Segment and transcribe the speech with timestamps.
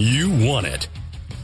[0.00, 0.88] You want it.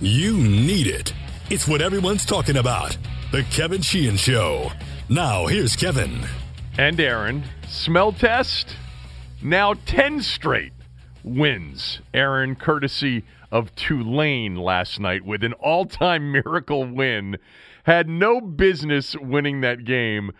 [0.01, 1.13] You need it.
[1.51, 2.97] It's what everyone's talking about.
[3.33, 4.71] The Kevin Sheehan Show.
[5.09, 6.21] Now, here's Kevin.
[6.79, 7.43] And Aaron.
[7.67, 8.77] Smell test.
[9.43, 10.73] Now 10 straight
[11.25, 12.01] wins.
[12.15, 17.39] Aaron, courtesy of Tulane last night with an all time miracle win.
[17.83, 20.31] Had no business winning that game.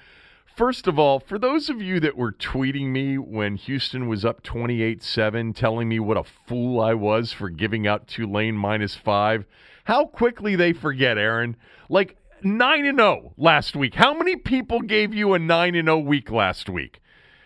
[0.57, 4.41] First of all, for those of you that were tweeting me when Houston was up
[4.45, 9.47] 28 7, telling me what a fool I was for giving out Tulane minus five,
[9.87, 11.57] how quickly they forget, Aaron.
[11.89, 13.97] Like 9 and 0 last week.
[13.97, 17.01] How many people gave you a 9 and 0 week last week?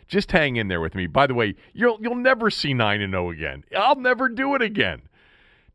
[0.06, 1.06] Just hang in there with me.
[1.06, 3.64] By the way, you'll you'll never see 9 and 0 again.
[3.74, 5.00] I'll never do it again.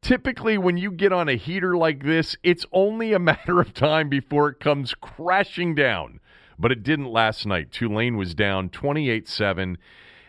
[0.04, 4.08] Typically when you get on a heater like this, it's only a matter of time
[4.08, 6.20] before it comes crashing down
[6.58, 7.72] but it didn't last night.
[7.72, 9.78] Tulane was down 28 7.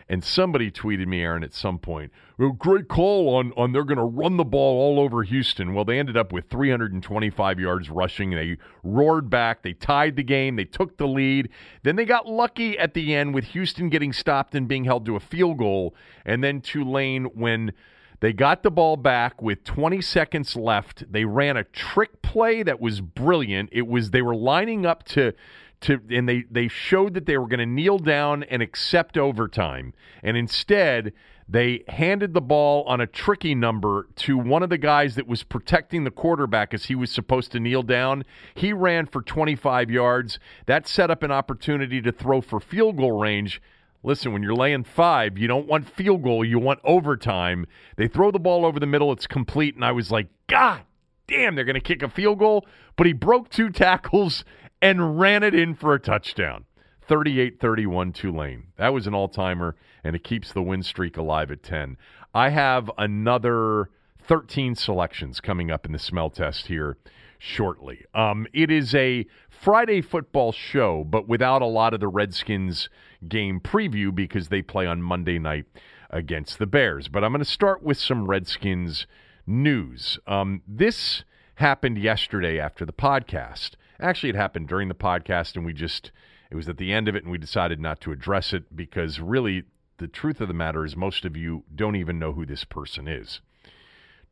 [0.07, 2.11] And somebody tweeted me, Aaron, at some point,
[2.59, 5.73] great call on, on they're going to run the ball all over Houston.
[5.73, 8.29] Well, they ended up with 325 yards rushing.
[8.29, 9.63] They roared back.
[9.63, 10.57] They tied the game.
[10.57, 11.49] They took the lead.
[11.81, 15.15] Then they got lucky at the end with Houston getting stopped and being held to
[15.15, 15.95] a field goal.
[16.23, 17.73] And then Tulane, when
[18.19, 22.79] they got the ball back with 20 seconds left, they ran a trick play that
[22.79, 23.69] was brilliant.
[23.71, 25.33] It was they were lining up to
[25.81, 29.93] to and they they showed that they were going to kneel down and accept overtime
[30.23, 31.13] and instead
[31.47, 35.43] they handed the ball on a tricky number to one of the guys that was
[35.43, 38.23] protecting the quarterback as he was supposed to kneel down.
[38.55, 40.39] He ran for 25 yards.
[40.65, 43.61] That set up an opportunity to throw for field goal range.
[44.01, 47.67] Listen, when you're laying five, you don't want field goal, you want overtime.
[47.95, 50.81] They throw the ball over the middle, it's complete, and I was like, God
[51.27, 52.65] damn, they're going to kick a field goal.
[52.97, 54.45] But he broke two tackles
[54.85, 56.63] and ran it in for a touchdown.
[57.07, 58.67] 38 31 Tulane.
[58.77, 61.97] That was an all timer, and it keeps the win streak alive at 10.
[62.35, 63.89] I have another
[64.27, 66.97] 13 selections coming up in the smell test here
[67.39, 68.05] shortly.
[68.13, 72.89] Um, it is a Friday football show, but without a lot of the Redskins
[73.27, 75.65] game preview because they play on Monday night
[76.11, 77.07] against the Bears.
[77.07, 79.07] But I'm going to start with some Redskins
[79.47, 80.19] news.
[80.27, 81.23] Um, this
[81.55, 83.71] happened yesterday after the podcast.
[83.99, 86.11] Actually, it happened during the podcast, and we just,
[86.51, 89.19] it was at the end of it, and we decided not to address it because
[89.19, 89.63] really,
[89.97, 93.07] the truth of the matter is most of you don't even know who this person
[93.07, 93.39] is.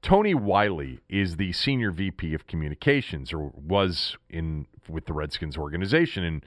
[0.01, 6.25] Tony Wylie is the senior VP of communications, or was in with the Redskins organization.
[6.25, 6.45] And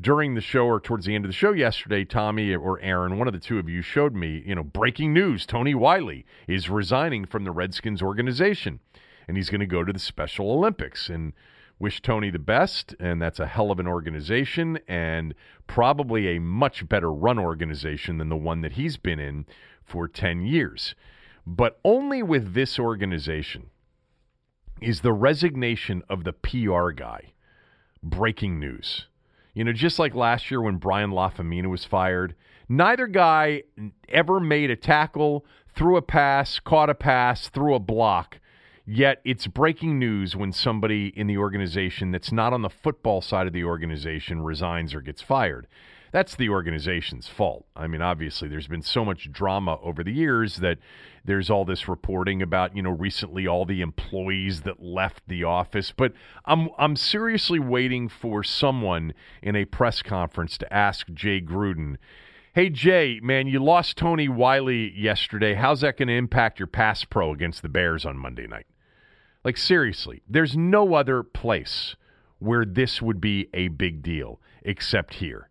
[0.00, 3.28] during the show, or towards the end of the show yesterday, Tommy or Aaron, one
[3.28, 7.24] of the two of you, showed me, you know, breaking news: Tony Wylie is resigning
[7.24, 8.80] from the Redskins organization,
[9.28, 11.08] and he's going to go to the Special Olympics.
[11.08, 11.34] And
[11.82, 15.34] wish Tony the best, and that's a hell of an organization and
[15.66, 19.44] probably a much better run organization than the one that he's been in
[19.84, 20.94] for 10 years.
[21.44, 23.70] But only with this organization
[24.80, 27.32] is the resignation of the PR guy
[28.00, 29.08] breaking news.
[29.52, 32.36] You know, just like last year when Brian Lafemina was fired,
[32.68, 33.64] neither guy
[34.08, 35.44] ever made a tackle,
[35.74, 38.38] threw a pass, caught a pass, threw a block
[38.84, 43.46] Yet it's breaking news when somebody in the organization that's not on the football side
[43.46, 45.68] of the organization resigns or gets fired.
[46.10, 47.64] That's the organization's fault.
[47.74, 50.78] I mean, obviously, there's been so much drama over the years that
[51.24, 55.92] there's all this reporting about, you know, recently all the employees that left the office.
[55.96, 56.12] But
[56.44, 61.96] I'm I'm seriously waiting for someone in a press conference to ask Jay Gruden
[62.54, 65.54] Hey, Jay, man, you lost Tony Wylie yesterday.
[65.54, 68.66] How's that going to impact your pass pro against the Bears on Monday night?
[69.44, 71.96] Like, seriously, there's no other place
[72.38, 75.48] where this would be a big deal except here.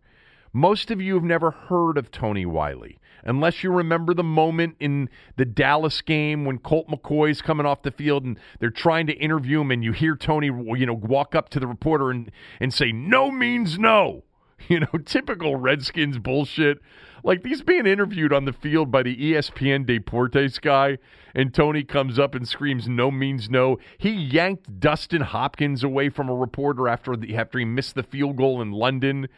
[0.52, 5.08] Most of you have never heard of Tony Wylie, unless you remember the moment in
[5.36, 9.62] the Dallas game when Colt McCoy's coming off the field and they're trying to interview
[9.62, 12.30] him, and you hear Tony, you know, walk up to the reporter and,
[12.60, 14.24] and say, No means no.
[14.68, 16.78] You know, typical Redskins bullshit.
[17.24, 20.98] Like he's being interviewed on the field by the ESPN Deportes guy,
[21.34, 26.28] and Tony comes up and screams, "No means no." He yanked Dustin Hopkins away from
[26.28, 29.28] a reporter after the, after he missed the field goal in London.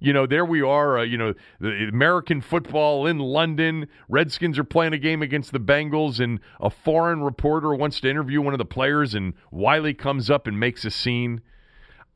[0.00, 0.98] You know, there we are.
[0.98, 3.88] Uh, you know, the American football in London.
[4.08, 8.40] Redskins are playing a game against the Bengals, and a foreign reporter wants to interview
[8.40, 11.42] one of the players, and Wylie comes up and makes a scene.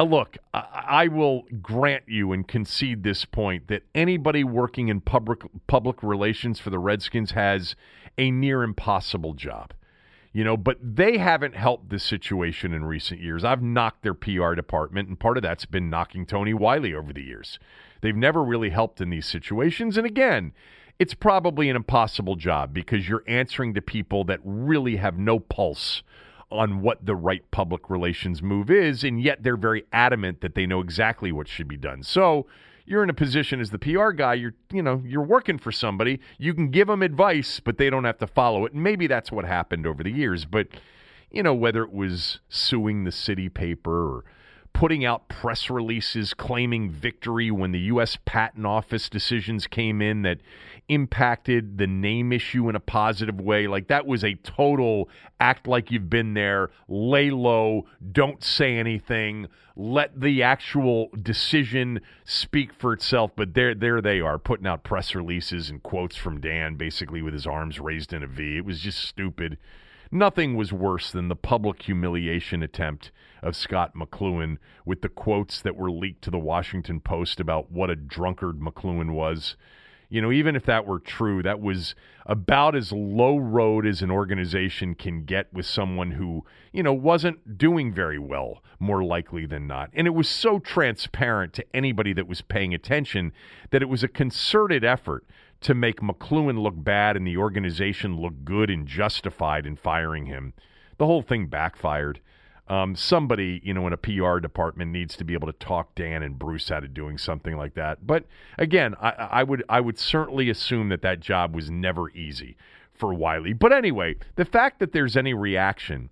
[0.00, 5.40] Uh, look, I will grant you and concede this point that anybody working in public
[5.66, 7.74] public relations for the Redskins has
[8.16, 9.74] a near impossible job.
[10.32, 13.42] You know, but they haven't helped this situation in recent years.
[13.44, 17.24] I've knocked their PR department, and part of that's been knocking Tony Wylie over the
[17.24, 17.58] years.
[18.02, 19.96] They've never really helped in these situations.
[19.96, 20.52] And again,
[20.98, 26.02] it's probably an impossible job because you're answering to people that really have no pulse
[26.50, 30.66] on what the right public relations move is, and yet they're very adamant that they
[30.66, 32.02] know exactly what should be done.
[32.02, 32.46] So
[32.86, 36.20] you're in a position as the PR guy, you're you know, you're working for somebody.
[36.38, 38.72] You can give them advice, but they don't have to follow it.
[38.72, 40.46] And maybe that's what happened over the years.
[40.46, 40.68] But
[41.30, 44.24] you know, whether it was suing the city paper or
[44.78, 48.16] putting out press releases claiming victory when the U.S.
[48.24, 50.38] Patent Office decisions came in that
[50.88, 53.66] impacted the name issue in a positive way.
[53.66, 55.08] Like that was a total
[55.40, 62.72] act like you've been there, lay low, don't say anything, let the actual decision speak
[62.72, 63.32] for itself.
[63.34, 67.34] But there, there they are putting out press releases and quotes from Dan, basically with
[67.34, 68.58] his arms raised in a V.
[68.58, 69.58] It was just stupid.
[70.12, 73.10] Nothing was worse than the public humiliation attempt
[73.42, 77.90] of Scott McCloughan with the quotes that were leaked to the Washington Post about what
[77.90, 79.56] a drunkard McCloughan was.
[80.10, 81.94] You know, even if that were true, that was
[82.24, 87.58] about as low road as an organization can get with someone who, you know, wasn't
[87.58, 89.90] doing very well, more likely than not.
[89.92, 93.32] And it was so transparent to anybody that was paying attention
[93.70, 95.26] that it was a concerted effort
[95.60, 100.54] to make McCloughan look bad and the organization look good and justified in firing him.
[100.96, 102.20] The whole thing backfired.
[102.68, 106.22] Um, somebody, you know, in a PR department needs to be able to talk Dan
[106.22, 108.06] and Bruce out of doing something like that.
[108.06, 108.24] But
[108.58, 112.56] again, I, I would I would certainly assume that that job was never easy
[112.92, 113.54] for Wylie.
[113.54, 116.10] But anyway, the fact that there's any reaction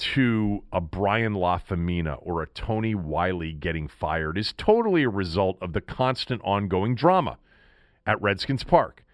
[0.00, 5.72] to a Brian Lafemina or a Tony Wylie getting fired is totally a result of
[5.72, 7.36] the constant ongoing drama
[8.06, 9.04] at Redskins Park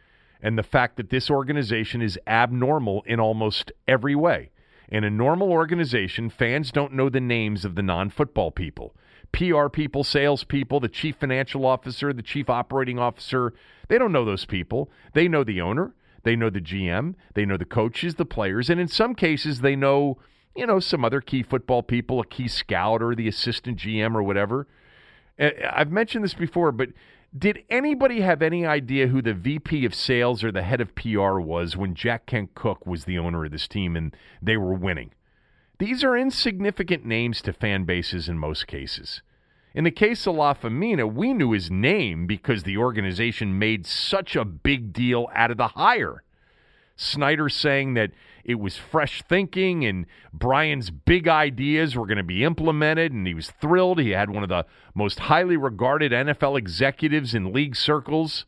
[0.41, 4.51] and the fact that this organization is abnormal in almost every way.
[4.89, 8.95] In a normal organization, fans don't know the names of the non football people.
[9.33, 13.53] PR people, salespeople, the chief financial officer, the chief operating officer,
[13.89, 14.91] they don't know those people.
[15.13, 18.81] They know the owner, they know the GM, they know the coaches, the players, and
[18.81, 20.19] in some cases, they know,
[20.55, 24.23] you know, some other key football people, a key scout or the assistant GM or
[24.23, 24.67] whatever.
[25.39, 26.91] I've mentioned this before, but
[27.37, 31.39] did anybody have any idea who the VP of sales or the head of PR
[31.39, 35.13] was when Jack Kent Cooke was the owner of this team and they were winning?
[35.79, 39.23] These are insignificant names to fan bases in most cases.
[39.75, 44.45] In the case of Lafemina, we knew his name because the organization made such a
[44.45, 46.23] big deal out of the hire.
[46.97, 48.11] Snyder saying that
[48.45, 53.35] it was fresh thinking and Brian's big ideas were going to be implemented, and he
[53.35, 53.99] was thrilled.
[53.99, 58.47] He had one of the most highly regarded NFL executives in league circles.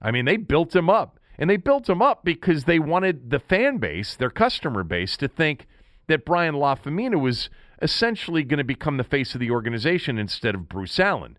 [0.00, 1.20] I mean, they built him up.
[1.38, 5.28] And they built him up because they wanted the fan base, their customer base, to
[5.28, 5.66] think
[6.06, 7.50] that Brian Lafemina was
[7.82, 11.36] essentially going to become the face of the organization instead of Bruce Allen,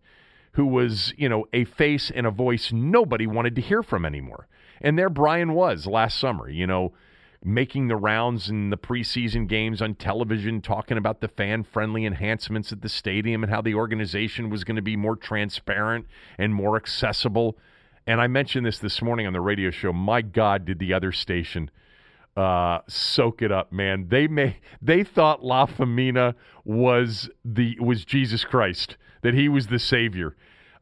[0.54, 4.48] who was, you know, a face and a voice nobody wanted to hear from anymore.
[4.82, 6.94] And there Brian was last summer, you know,
[7.44, 12.72] making the rounds in the preseason games on television, talking about the fan friendly enhancements
[12.72, 16.06] at the stadium and how the organization was going to be more transparent
[16.38, 17.58] and more accessible.
[18.06, 19.94] And I mentioned this this morning on the radio show.
[19.94, 21.70] My God, did the other station
[22.36, 24.08] uh, soak it up, man?
[24.10, 28.98] They may they thought Lafemina was the was Jesus Christ,
[29.28, 30.38] that he was the savior.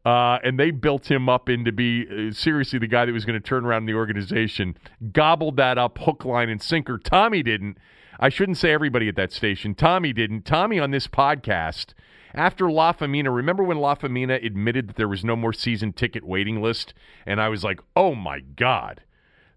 [0.05, 3.41] Uh, and they built him up into be uh, seriously the guy that was going
[3.41, 4.77] to turn around the organization.
[5.11, 6.99] Gobbled that up, hook, line, and sinker.
[6.99, 7.79] Tommy didn't.
[8.19, 9.73] I shouldn't say everybody at that station.
[9.73, 10.45] Tommy didn't.
[10.45, 11.95] Tommy on this podcast
[12.35, 13.35] after Lafemina.
[13.35, 16.93] Remember when Lafemina admitted that there was no more season ticket waiting list,
[17.25, 19.01] and I was like, "Oh my god,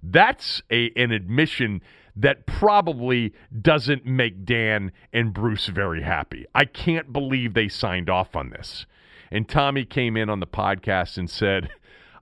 [0.03, 1.83] that's a an admission."
[2.19, 3.33] That probably
[3.63, 6.47] doesn't make Dan and Bruce very happy.
[6.53, 8.87] I can't believe they signed off on this.
[9.31, 11.71] And Tommy came in on the podcast and said,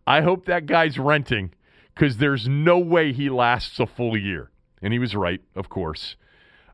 [0.06, 1.52] I hope that guy's renting
[1.94, 4.50] because there's no way he lasts a full year.
[4.82, 6.16] And he was right, of course.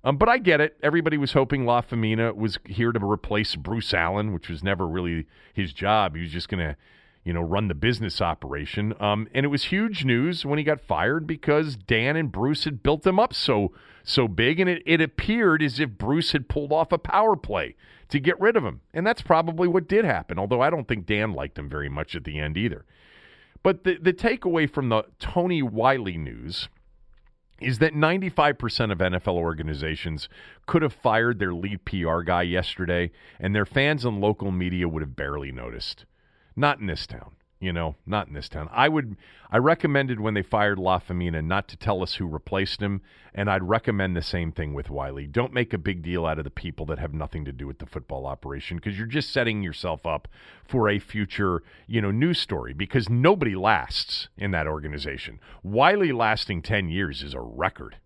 [0.03, 0.77] Um, but I get it.
[0.83, 5.73] Everybody was hoping Lafemina was here to replace Bruce Allen, which was never really his
[5.73, 6.17] job.
[6.17, 6.77] He was just going to,
[7.25, 8.95] you know, run the business operation.
[9.01, 12.83] Um, and it was huge news when he got fired because Dan and Bruce had
[12.83, 13.73] built him up so
[14.05, 17.77] so big, and it, it appeared as if Bruce had pulled off a power play
[18.09, 18.81] to get rid of him.
[18.93, 22.17] And that's probably what did happen, although I don't think Dan liked him very much
[22.17, 22.85] at the end either.
[23.63, 26.69] But the, the takeaway from the Tony Wylie news
[27.61, 30.29] is that 95% of NFL organizations
[30.67, 35.03] could have fired their lead PR guy yesterday, and their fans and local media would
[35.03, 36.05] have barely noticed.
[36.57, 37.37] Not in this town.
[37.61, 38.69] You know, not in this town.
[38.73, 39.17] I would.
[39.49, 43.63] I recommended when they fired Lafemina not to tell us who replaced him, and I'd
[43.63, 45.29] recommend the same thing with Wylie.
[45.29, 47.79] Don't make a big deal out of the people that have nothing to do with
[47.79, 50.27] the football operation because you're just setting yourself up
[50.67, 52.73] for a future, you know, news story.
[52.73, 55.39] Because nobody lasts in that organization.
[55.63, 57.99] Wylie lasting ten years is a record.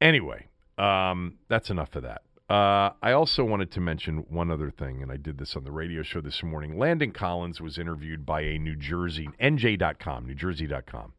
[0.00, 2.22] Anyway, um, that's enough of that.
[2.48, 5.72] Uh, I also wanted to mention one other thing, and I did this on the
[5.72, 6.78] radio show this morning.
[6.78, 11.14] Landon Collins was interviewed by a New Jersey, NJ.com, NewJersey.com,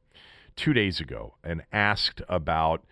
[0.56, 2.84] two days ago, and asked about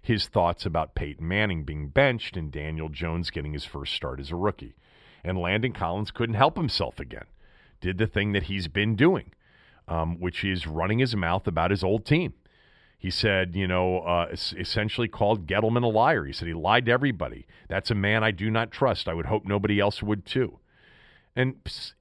[0.00, 4.30] his thoughts about Peyton Manning being benched and Daniel Jones getting his first start as
[4.30, 4.74] a rookie.
[5.22, 7.26] And Landon Collins couldn't help himself again.
[7.80, 9.32] Did the thing that he's been doing,
[9.86, 12.32] um, which is running his mouth about his old team.
[13.02, 16.24] He said, you know, uh, essentially called Gettleman a liar.
[16.24, 17.48] He said he lied to everybody.
[17.68, 19.08] That's a man I do not trust.
[19.08, 20.60] I would hope nobody else would too.
[21.34, 21.56] And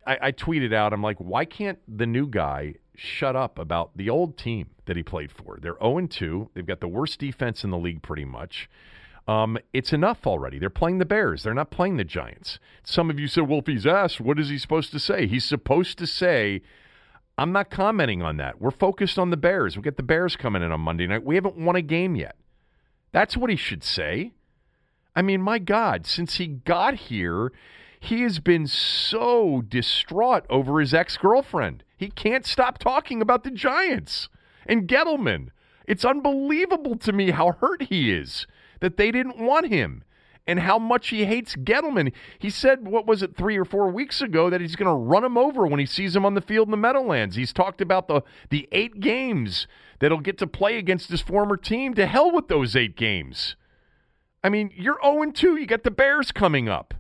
[0.06, 4.12] I, I tweeted out, I'm like, why can't the new guy shut up about the
[4.12, 5.58] old team that he played for?
[5.60, 6.52] They're 0 2.
[6.54, 8.70] They've got the worst defense in the league, pretty much.
[9.28, 10.60] Um, it's enough already.
[10.60, 11.42] They're playing the Bears.
[11.42, 12.60] They're not playing the Giants.
[12.84, 15.26] Some of you said, he's asked, what is he supposed to say?
[15.26, 16.62] He's supposed to say,
[17.42, 18.62] I'm not commenting on that.
[18.62, 19.76] We're focused on the Bears.
[19.76, 21.24] We get the Bears coming in on Monday night.
[21.24, 22.36] We haven't won a game yet.
[23.14, 24.34] That's what he should say.
[25.16, 27.52] I mean, my God, since he got here,
[28.00, 31.84] he has been so distraught over his ex girlfriend.
[31.98, 34.30] He can't stop talking about the Giants
[34.68, 35.48] and Gettleman.
[35.88, 38.46] It's unbelievable to me how hurt he is
[38.82, 40.04] that they didn't want him
[40.48, 42.12] and how much he hates Gettleman.
[42.40, 45.24] He said, what was it, three or four weeks ago, that he's going to run
[45.24, 47.36] him over when he sees him on the field in the Meadowlands.
[47.36, 49.68] He's talked about the, the eight games
[50.00, 51.94] that he'll get to play against his former team.
[51.94, 53.56] To hell with those eight games.
[54.44, 55.58] I mean, you're 0 2.
[55.58, 56.96] You got the Bears coming up.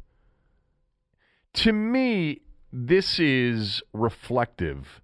[1.55, 5.01] To me, this is reflective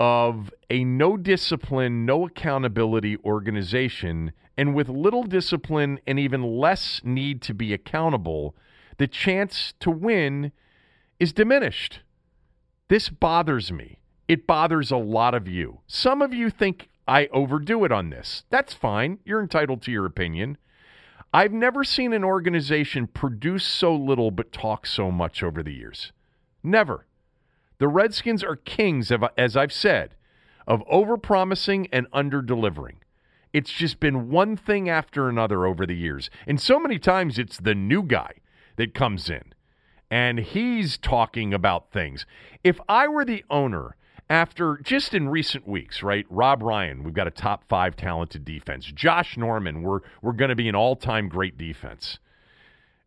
[0.00, 7.42] of a no discipline, no accountability organization and with little discipline and even less need
[7.42, 8.54] to be accountable,
[8.98, 10.52] the chance to win
[11.18, 12.00] is diminished.
[12.88, 13.98] This bothers me.
[14.28, 15.80] It bothers a lot of you.
[15.86, 18.44] Some of you think I overdo it on this.
[18.50, 19.18] That's fine.
[19.24, 20.56] You're entitled to your opinion.
[21.32, 26.12] I've never seen an organization produce so little but talk so much over the years.
[26.62, 27.06] Never.
[27.78, 30.14] The Redskins are kings, of, as I've said,
[30.66, 32.96] of overpromising and underdelivering.
[33.54, 36.28] It's just been one thing after another over the years.
[36.44, 38.32] And so many times it's the new guy
[38.76, 39.54] that comes in
[40.10, 42.26] and he's talking about things.
[42.64, 43.96] If I were the owner,
[44.28, 46.26] after just in recent weeks, right?
[46.28, 48.86] Rob Ryan, we've got a top five talented defense.
[48.86, 52.18] Josh Norman, we're we're going to be an all time great defense.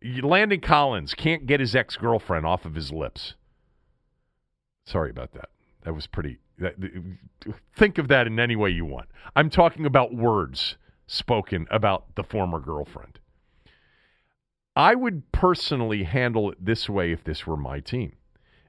[0.02, 3.34] Landon Collins can't get his ex girlfriend off of his lips.
[4.86, 5.50] Sorry about that.
[5.84, 6.38] That was pretty
[7.76, 9.10] Think of that in any way you want.
[9.36, 13.20] I'm talking about words spoken about the former girlfriend.
[14.76, 18.14] I would personally handle it this way if this were my team.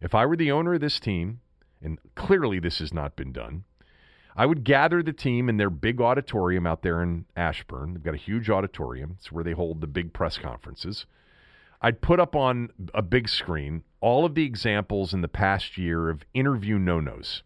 [0.00, 1.40] If I were the owner of this team,
[1.82, 3.64] and clearly this has not been done,
[4.36, 7.94] I would gather the team in their big auditorium out there in Ashburn.
[7.94, 9.16] They've got a huge auditorium.
[9.18, 11.06] It's where they hold the big press conferences.
[11.82, 16.08] I'd put up on a big screen all of the examples in the past year
[16.08, 17.42] of interview no nos.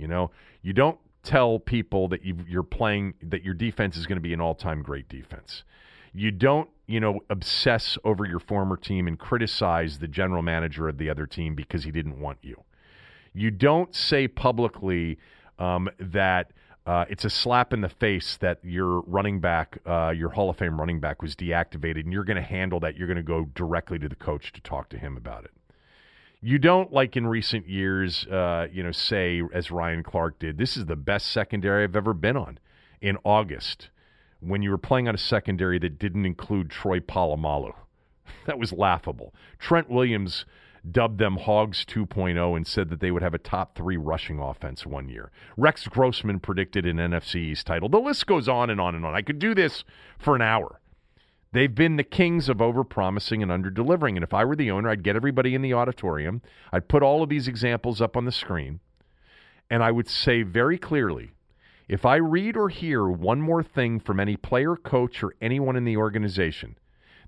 [0.00, 0.30] You know,
[0.62, 4.32] you don't tell people that you, you're playing that your defense is going to be
[4.32, 5.64] an all-time great defense.
[6.12, 10.98] You don't, you know, obsess over your former team and criticize the general manager of
[10.98, 12.64] the other team because he didn't want you.
[13.32, 15.18] You don't say publicly
[15.58, 16.52] um, that
[16.86, 20.56] uh, it's a slap in the face that your running back, uh, your Hall of
[20.56, 22.96] Fame running back, was deactivated, and you're going to handle that.
[22.96, 25.52] You're going to go directly to the coach to talk to him about it.
[26.42, 30.56] You don't like in recent years, uh, you know, say as Ryan Clark did.
[30.56, 32.58] This is the best secondary I've ever been on.
[33.02, 33.90] In August,
[34.40, 37.74] when you were playing on a secondary that didn't include Troy Polamalu,
[38.46, 39.34] that was laughable.
[39.58, 40.46] Trent Williams
[40.90, 44.86] dubbed them Hogs 2.0 and said that they would have a top three rushing offense
[44.86, 45.30] one year.
[45.58, 47.90] Rex Grossman predicted an NFC East title.
[47.90, 49.14] The list goes on and on and on.
[49.14, 49.84] I could do this
[50.18, 50.79] for an hour.
[51.52, 54.14] They've been the kings of overpromising and underdelivering.
[54.14, 56.42] And if I were the owner, I'd get everybody in the auditorium.
[56.72, 58.78] I'd put all of these examples up on the screen.
[59.68, 61.32] And I would say very clearly
[61.88, 65.84] if I read or hear one more thing from any player, coach, or anyone in
[65.84, 66.78] the organization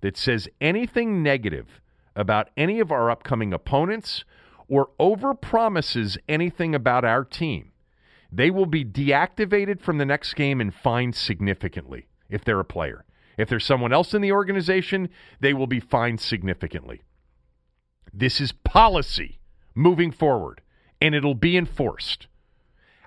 [0.03, 1.81] that says anything negative
[2.15, 4.25] about any of our upcoming opponents
[4.69, 7.73] or overpromises anything about our team,
[8.31, 13.05] they will be deactivated from the next game and fined significantly if they're a player.
[13.37, 15.09] If there's someone else in the organization,
[15.41, 17.03] they will be fined significantly.
[18.13, 19.41] This is policy
[19.75, 20.61] moving forward.
[21.01, 22.29] and it'll be enforced.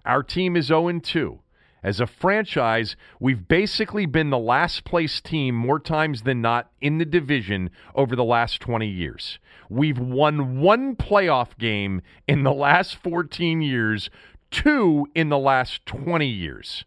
[0.03, 1.39] Our team is 0 2.
[1.81, 6.97] As a franchise, we've basically been the last place team more times than not in
[6.97, 9.39] the division over the last 20 years.
[9.69, 14.09] We've won one playoff game in the last 14 years,
[14.51, 16.85] two in the last 20 years.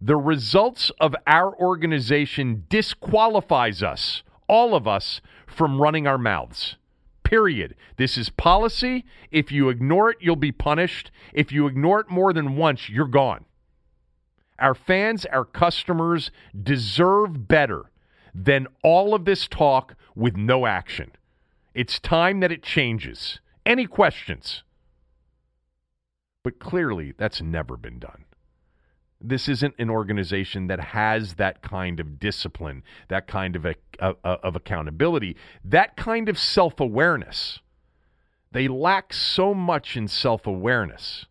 [0.00, 6.76] The results of our organization disqualifies us, all of us, from running our mouths.
[7.24, 7.74] Period.
[7.96, 9.04] This is policy.
[9.30, 11.10] If you ignore it, you'll be punished.
[11.34, 13.44] If you ignore it more than once, you're gone.
[14.58, 17.90] Our fans, our customers deserve better
[18.34, 21.12] than all of this talk with no action.
[21.74, 23.40] It's time that it changes.
[23.66, 24.62] Any questions?
[26.42, 28.24] But clearly, that's never been done.
[29.20, 34.14] This isn't an organization that has that kind of discipline, that kind of, a, a,
[34.24, 37.60] of accountability, that kind of self awareness.
[38.52, 41.26] They lack so much in self awareness.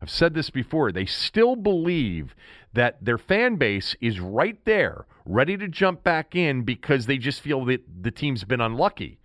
[0.00, 0.92] I've said this before.
[0.92, 2.34] They still believe
[2.74, 7.40] that their fan base is right there, ready to jump back in because they just
[7.40, 9.18] feel that the team's been unlucky.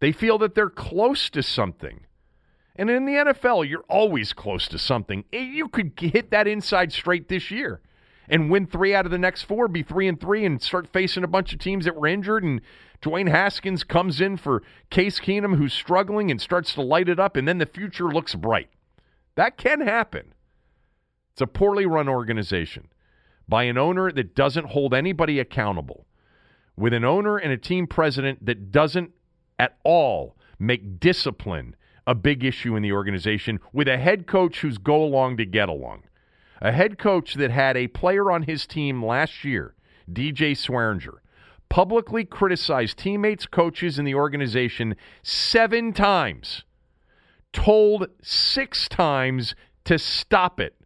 [0.00, 2.05] They feel that they're close to something.
[2.78, 5.24] And in the NFL, you're always close to something.
[5.32, 7.80] Eh, you could hit that inside straight this year
[8.28, 11.24] and win three out of the next four, be three and three, and start facing
[11.24, 12.44] a bunch of teams that were injured.
[12.44, 12.60] And
[13.00, 17.36] Dwayne Haskins comes in for Case Keenum, who's struggling, and starts to light it up,
[17.36, 18.68] and then the future looks bright.
[19.36, 20.34] That can happen.
[21.32, 22.88] It's a poorly run organization
[23.48, 26.06] by an owner that doesn't hold anybody accountable,
[26.76, 29.12] with an owner and a team president that doesn't
[29.58, 34.78] at all make discipline a big issue in the organization, with a head coach who's
[34.78, 36.02] go along to get along.
[36.60, 39.74] A head coach that had a player on his team last year,
[40.10, 41.18] DJ Swearinger,
[41.68, 46.64] publicly criticized teammates, coaches, in the organization seven times,
[47.52, 50.76] told six times to stop it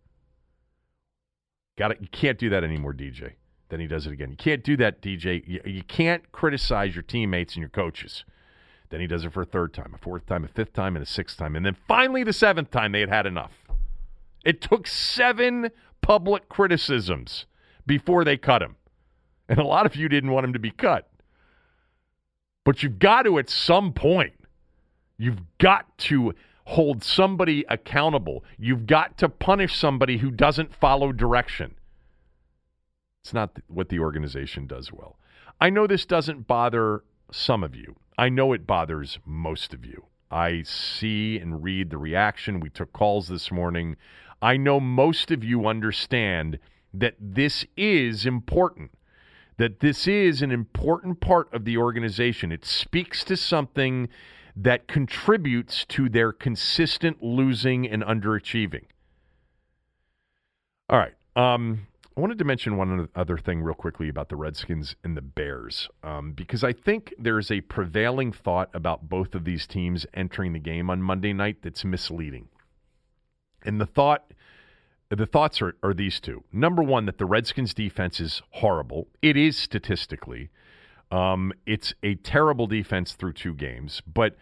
[1.81, 1.99] Got it.
[2.03, 3.33] You can't do that anymore, DJ.
[3.71, 4.29] Then he does it again.
[4.29, 5.43] You can't do that, DJ.
[5.47, 8.27] You, you can't criticize your teammates and your coaches.
[8.91, 11.03] Then he does it for a third time, a fourth time, a fifth time, and
[11.03, 11.57] a sixth time.
[11.57, 13.53] And then finally, the seventh time, they had had enough.
[14.45, 15.71] It took seven
[16.01, 17.47] public criticisms
[17.87, 18.77] before they cut him.
[19.49, 21.09] And a lot of you didn't want him to be cut.
[22.65, 24.35] But you've got to, at some point,
[25.19, 28.45] you've got to hold somebody accountable.
[28.59, 31.75] You've got to punish somebody who doesn't follow direction.
[33.23, 35.19] It's not what the organization does well.
[35.61, 37.97] I know this doesn't bother some of you.
[38.21, 40.05] I know it bothers most of you.
[40.31, 42.61] I see and read the reaction.
[42.61, 43.97] We took calls this morning.
[44.43, 46.59] I know most of you understand
[46.93, 48.91] that this is important,
[49.57, 52.53] that this is an important part of the organization.
[52.53, 54.11] It speaks to something
[54.55, 58.85] that contributes to their consistent losing and underachieving.
[60.91, 61.15] All right.
[61.37, 61.87] Um,
[62.21, 65.89] I wanted to mention one other thing real quickly about the Redskins and the Bears,
[66.03, 70.59] um, because I think there's a prevailing thought about both of these teams entering the
[70.59, 72.49] game on Monday night that's misleading.
[73.65, 74.35] And the thought,
[75.09, 76.45] the thoughts are, are these two.
[76.53, 79.09] Number one, that the Redskins defense is horrible.
[79.23, 80.51] It is statistically.
[81.11, 84.37] Um, it's a terrible defense through two games, but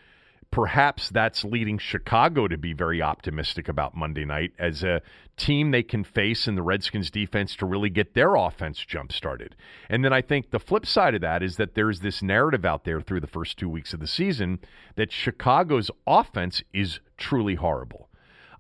[0.51, 5.03] perhaps that's leading Chicago to be very optimistic about Monday night as a
[5.37, 9.55] team they can face in the Redskins defense to really get their offense jump started.
[9.89, 12.85] And then I think the flip side of that is that there's this narrative out
[12.85, 14.59] there through the first two weeks of the season
[14.97, 18.09] that Chicago's offense is truly horrible.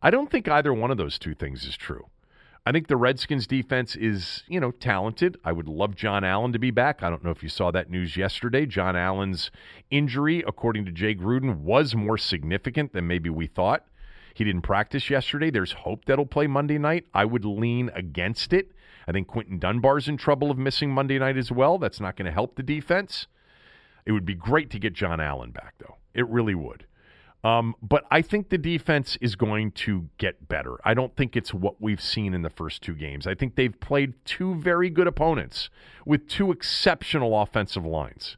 [0.00, 2.06] I don't think either one of those two things is true.
[2.68, 5.38] I think the Redskins defense is, you know, talented.
[5.42, 7.02] I would love John Allen to be back.
[7.02, 8.66] I don't know if you saw that news yesterday.
[8.66, 9.50] John Allen's
[9.90, 13.86] injury, according to Jay Gruden, was more significant than maybe we thought.
[14.34, 15.50] He didn't practice yesterday.
[15.50, 17.06] There's hope that he'll play Monday night.
[17.14, 18.72] I would lean against it.
[19.06, 21.78] I think Quinton Dunbar's in trouble of missing Monday night as well.
[21.78, 23.28] That's not going to help the defense.
[24.04, 25.96] It would be great to get John Allen back, though.
[26.12, 26.84] It really would.
[27.44, 30.76] Um, but I think the defense is going to get better.
[30.84, 33.26] I don't think it's what we've seen in the first two games.
[33.26, 35.70] I think they've played two very good opponents
[36.04, 38.36] with two exceptional offensive lines.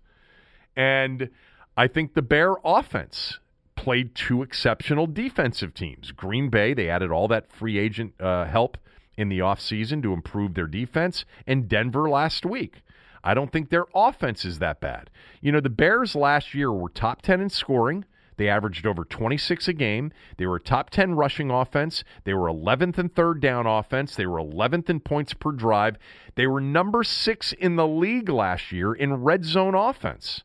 [0.76, 1.30] And
[1.76, 3.38] I think the Bear offense
[3.74, 6.12] played two exceptional defensive teams.
[6.12, 8.76] Green Bay, they added all that free agent uh, help
[9.16, 12.82] in the offseason to improve their defense, and Denver last week.
[13.24, 15.10] I don't think their offense is that bad.
[15.40, 18.04] You know, the Bears last year were top 10 in scoring.
[18.40, 20.12] They averaged over 26 a game.
[20.38, 22.05] They were top 10 rushing offense.
[22.24, 24.16] They were 11th in third down offense.
[24.16, 25.98] They were 11th in points per drive.
[26.37, 30.42] They were number six in the league last year in red zone offense.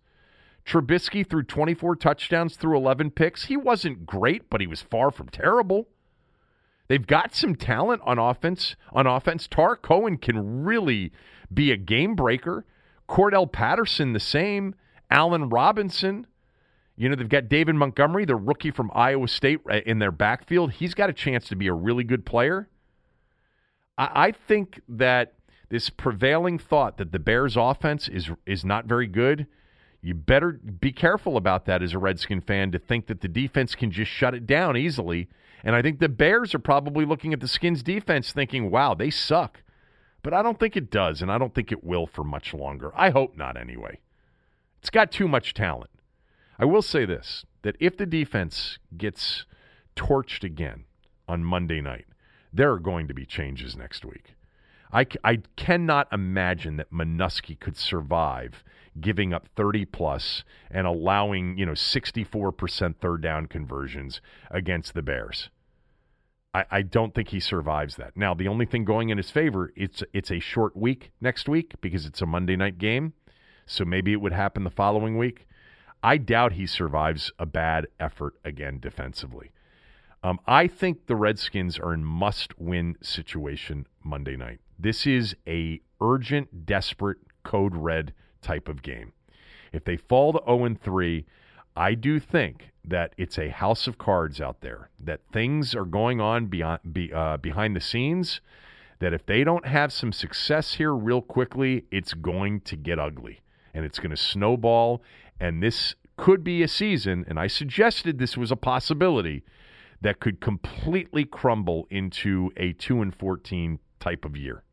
[0.66, 3.46] Trubisky threw 24 touchdowns through 11 picks.
[3.46, 5.88] He wasn't great, but he was far from terrible.
[6.90, 8.76] They've got some talent on offense.
[8.92, 11.14] On offense, Tarik Cohen can really
[11.54, 12.66] be a game breaker.
[13.08, 14.76] Cordarrelle Patterson the same.
[15.10, 16.28] Allen Robinson.
[16.98, 20.74] You know, they've got David Montgomery, the rookie from Iowa State, in their backfield.
[20.74, 22.70] He's got a chance to be a really good player.
[23.98, 25.34] I, I think that
[25.70, 29.48] this prevailing thought that the Bears' offense is is not very good.
[30.02, 33.74] You better be careful about that as a Redskin fan to think that the defense
[33.74, 35.28] can just shut it down easily.
[35.64, 39.10] And I think the Bears are probably looking at the Skins defense thinking, wow, they
[39.10, 39.64] suck.
[40.22, 42.92] But I don't think it does, and I don't think it will for much longer.
[42.96, 44.00] I hope not, anyway.
[44.80, 45.90] It's got too much talent.
[46.58, 49.46] I will say this that if the defense gets
[49.96, 50.86] torched again
[51.28, 52.06] on Monday night,
[52.54, 54.36] there are going to be changes next week.
[54.94, 58.64] I, I cannot imagine that Manusky could survive
[59.02, 65.50] giving up 30 plus and allowing, you know, 64% third down conversions against the Bears.
[66.54, 68.16] I, I don't think he survives that.
[68.16, 71.74] Now, the only thing going in his favor, it's it's a short week next week
[71.82, 73.14] because it's a Monday night game.
[73.66, 75.48] So maybe it would happen the following week.
[76.06, 79.50] I doubt he survives a bad effort again defensively.
[80.22, 84.60] Um, I think the Redskins are in must-win situation Monday night.
[84.78, 88.14] This is a urgent, desperate code red
[88.44, 89.14] type of game.
[89.74, 91.26] If they fall to 0 3,
[91.76, 96.22] I do think that it's a house of cards out there, that things are going
[96.22, 98.42] on beyond, be, uh, behind the scenes,
[99.00, 103.42] that if they don't have some success here real quickly, it's going to get ugly
[103.76, 105.04] and it's going to snowball.
[105.40, 109.44] And this could be a season, and I suggested this was a possibility
[110.02, 114.64] that could completely crumble into a 2 and 14 type of year.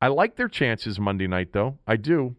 [0.00, 1.78] I like their chances Monday night, though.
[1.86, 2.36] I do.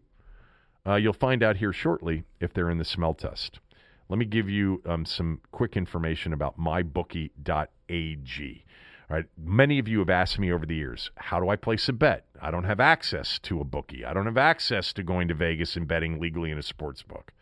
[0.86, 3.60] Uh, you'll find out here shortly if they're in the smell test.
[4.08, 8.64] Let me give you um, some quick information about mybookie.ag.
[9.10, 11.88] All right, many of you have asked me over the years, how do I place
[11.88, 12.26] a bet?
[12.42, 14.04] I don't have access to a bookie.
[14.04, 17.32] I don't have access to going to Vegas and betting legally in a sports book.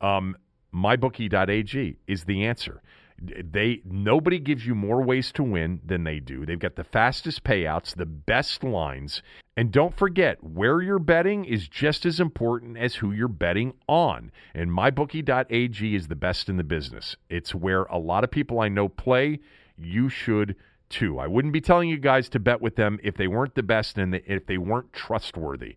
[0.00, 0.36] Um,
[0.72, 2.82] mybookie.ag is the answer
[3.22, 6.44] they nobody gives you more ways to win than they do.
[6.44, 9.22] They've got the fastest payouts, the best lines,
[9.56, 14.32] and don't forget where you're betting is just as important as who you're betting on.
[14.54, 17.16] And mybookie.ag is the best in the business.
[17.28, 19.40] It's where a lot of people I know play.
[19.76, 20.56] You should
[21.00, 23.98] I wouldn't be telling you guys to bet with them if they weren't the best
[23.98, 25.76] and if they weren't trustworthy.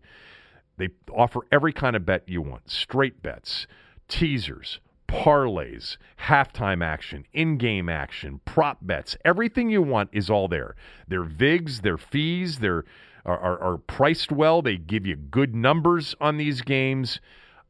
[0.76, 3.66] They offer every kind of bet you want, straight bets,
[4.08, 10.74] teasers parlays, halftime action, in game action, prop bets, everything you want is all there.
[11.08, 12.84] Their VIGs, their fees, their
[13.24, 14.62] are, are, priced well.
[14.62, 17.20] They give you good numbers on these games.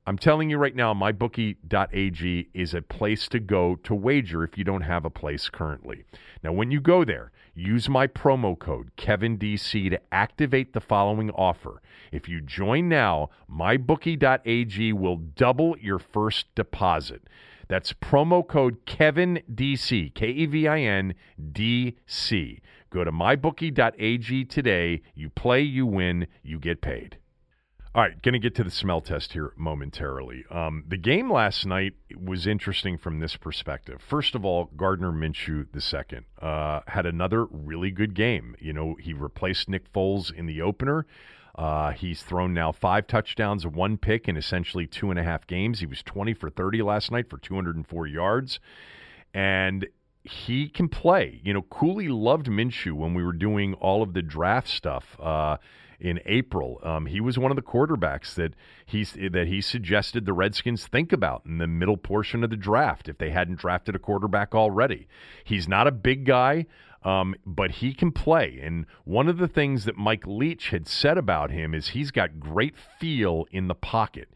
[0.06, 4.64] I'm telling you right now, mybookie.ag is a place to go to wager if you
[4.64, 6.04] don't have a place currently.
[6.44, 11.82] Now, when you go there, use my promo code KevinDC to activate the following offer.
[12.12, 17.22] If you join now, mybookie.ag will double your first deposit.
[17.68, 21.14] That's promo code KevinDC, K E V I N
[21.52, 22.60] D C.
[22.90, 25.02] Go to mybookie.ag today.
[25.14, 27.18] You play, you win, you get paid.
[27.96, 30.44] All right, going to get to the smell test here momentarily.
[30.50, 34.02] Um, the game last night was interesting from this perspective.
[34.06, 38.54] First of all, Gardner Minshew II uh, had another really good game.
[38.60, 41.06] You know, he replaced Nick Foles in the opener.
[41.54, 45.80] Uh, he's thrown now five touchdowns, one pick in essentially two and a half games.
[45.80, 48.60] He was 20 for 30 last night for 204 yards.
[49.32, 49.86] And
[50.22, 51.40] he can play.
[51.42, 55.16] You know, Cooley loved Minshew when we were doing all of the draft stuff.
[55.18, 55.56] Uh,
[56.00, 56.80] in April.
[56.82, 58.54] Um, he was one of the quarterbacks that
[58.84, 63.08] he that he suggested the Redskins think about in the middle portion of the draft
[63.08, 65.08] if they hadn't drafted a quarterback already.
[65.44, 66.66] He's not a big guy.
[67.04, 68.58] Um, but he can play.
[68.60, 72.40] And one of the things that Mike Leach had said about him is he's got
[72.40, 74.28] great feel in the pocket.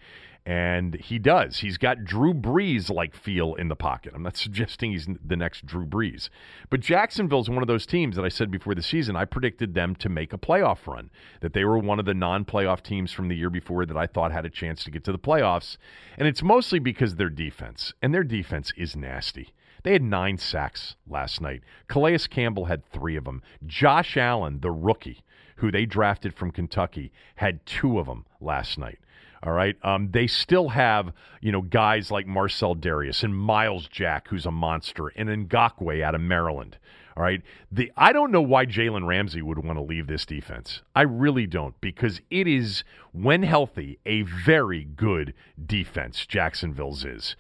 [0.46, 1.59] And he does.
[1.59, 4.12] He's got Drew Brees like feel in the pocket.
[4.14, 6.29] I'm not suggesting he's the next Drew Brees.
[6.70, 9.94] But Jacksonville's one of those teams that I said before the season, I predicted them
[9.96, 13.29] to make a playoff run, that they were one of the non playoff teams from
[13.29, 15.76] the year before that I thought had a chance to get to the playoffs.
[16.16, 19.53] And it's mostly because their defense, and their defense is nasty.
[19.83, 21.62] They had nine sacks last night.
[21.88, 23.42] Calais Campbell had three of them.
[23.66, 25.22] Josh Allen, the rookie,
[25.57, 28.98] who they drafted from Kentucky, had two of them last night.
[29.42, 29.76] All right.
[29.83, 34.50] Um, they still have, you know, guys like Marcell Dareus and Myles Jack, who's a
[34.50, 36.76] monster, and Ngakoue out of Maryland.
[37.16, 37.42] All right.
[37.72, 40.83] The I don't know why Jalen Ramsey would want to leave this defense.
[40.94, 47.35] I really don't, because it is, when healthy, a very good defense, Jacksonville's is.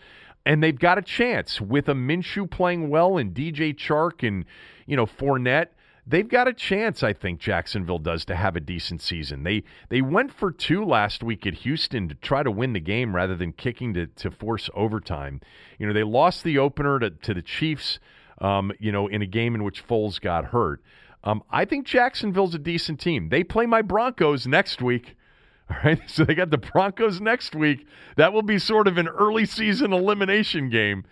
[0.46, 4.46] And they've got a chance with a Minshew playing well and DJ Chark and,
[4.86, 5.68] you know, Fournette
[6.10, 9.44] they've got a chance, I think Jacksonville does to have a decent season.
[9.44, 13.14] They they went for two last week at Houston to try to win the game
[13.14, 15.40] rather than kicking to, to force overtime.
[15.78, 17.98] You know, they lost the opener to, to the Chiefs,
[18.40, 20.82] um, you know, in a game in which Foles got hurt.
[21.22, 23.28] Um, I think Jacksonville's a decent team.
[23.28, 25.16] They play my Broncos next week.
[25.70, 27.86] All right, so they got the Broncos next week.
[28.16, 31.04] That will be sort of an early season elimination game.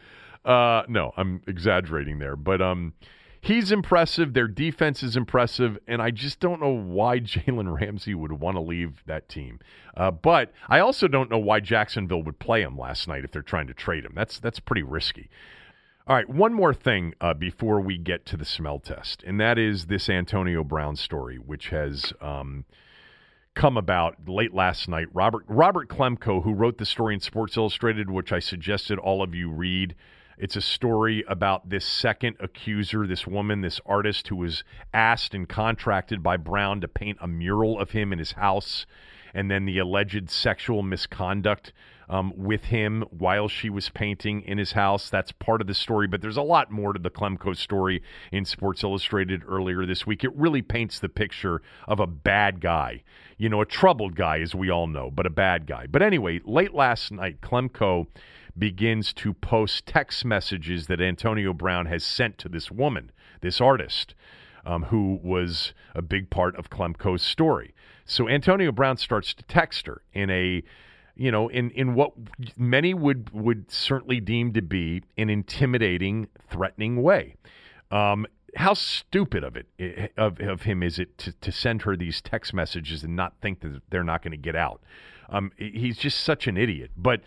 [0.45, 2.95] Uh, no, I'm exaggerating there, but um,
[3.41, 4.35] he's impressive.
[4.35, 8.61] Their defense is impressive, and I just don't know why Jalen Ramsey would want to
[8.61, 9.61] leave that team.
[9.97, 13.43] Uh, but I also don't know why Jacksonville would play him last night if they're
[13.43, 14.13] trying to trade him.
[14.15, 15.31] That's that's pretty risky.
[16.07, 19.59] All right, one more thing uh, before we get to the smell test, and that
[19.59, 22.13] is this Antonio Brown story, which has.
[22.21, 22.65] Um,
[23.55, 25.09] come about late last night.
[25.13, 29.35] Robert Robert Klemko, who wrote the story in Sports Illustrated, which I suggested all of
[29.35, 29.97] you read,
[30.39, 34.63] it's a story about this second accuser, this woman, this artist who was
[34.95, 38.87] asked and contracted by Brown to paint a mural of him in his house,
[39.35, 41.73] and then the alleged sexual misconduct
[42.09, 45.11] um, with him while she was painting in his house.
[45.11, 48.45] That's part of the story, but there's a lot more to the Klemko story in
[48.45, 50.25] Sports Illustrated earlier this week.
[50.25, 53.03] It really paints the picture of a bad guy,
[53.37, 55.87] you know, a troubled guy, as we all know, but a bad guy.
[55.87, 58.07] But anyway, late last night, Klemko
[58.59, 64.15] begins to post text messages that Antonio Brown has sent to this woman, this artist,
[64.65, 67.75] um, who was a big part of Klemko's story.
[68.05, 70.63] So Antonio Brown starts to text her in a
[71.19, 72.13] you know, in, in what
[72.57, 77.35] many would would certainly deem to be an intimidating, threatening way.
[77.91, 82.21] Um, how stupid of it of, of him is it to, to send her these
[82.21, 84.81] text messages and not think that they're not going to get out?
[85.29, 86.93] Um, he's just such an idiot.
[86.97, 87.23] But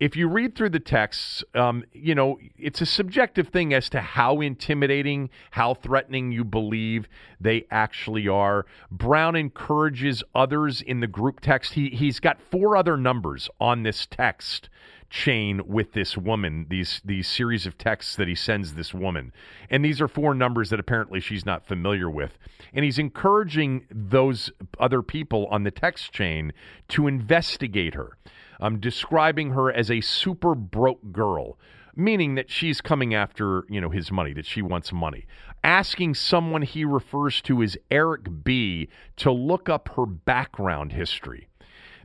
[0.00, 4.00] if you read through the texts, um, you know, it's a subjective thing as to
[4.00, 7.08] how intimidating, how threatening you believe
[7.40, 8.64] they actually are.
[8.92, 11.72] Brown encourages others in the group text.
[11.72, 14.68] He, he's got four other numbers on this text
[15.10, 19.32] chain with this woman, these, these series of texts that he sends this woman.
[19.70, 22.38] And these are four numbers that apparently she's not familiar with.
[22.72, 26.52] And he's encouraging those other people on the text chain
[26.88, 28.18] to investigate her
[28.60, 31.58] um, describing her as a super broke girl,
[31.94, 35.26] meaning that she's coming after you know his money, that she wants money.
[35.64, 41.48] Asking someone he refers to as Eric B to look up her background history.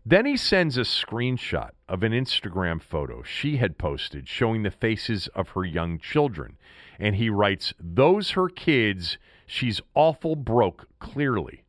[0.06, 5.28] Then he sends a screenshot of an Instagram photo she had posted showing the faces
[5.28, 6.58] of her young children.
[7.00, 11.64] And he writes, Those her kids, she's awful broke, clearly.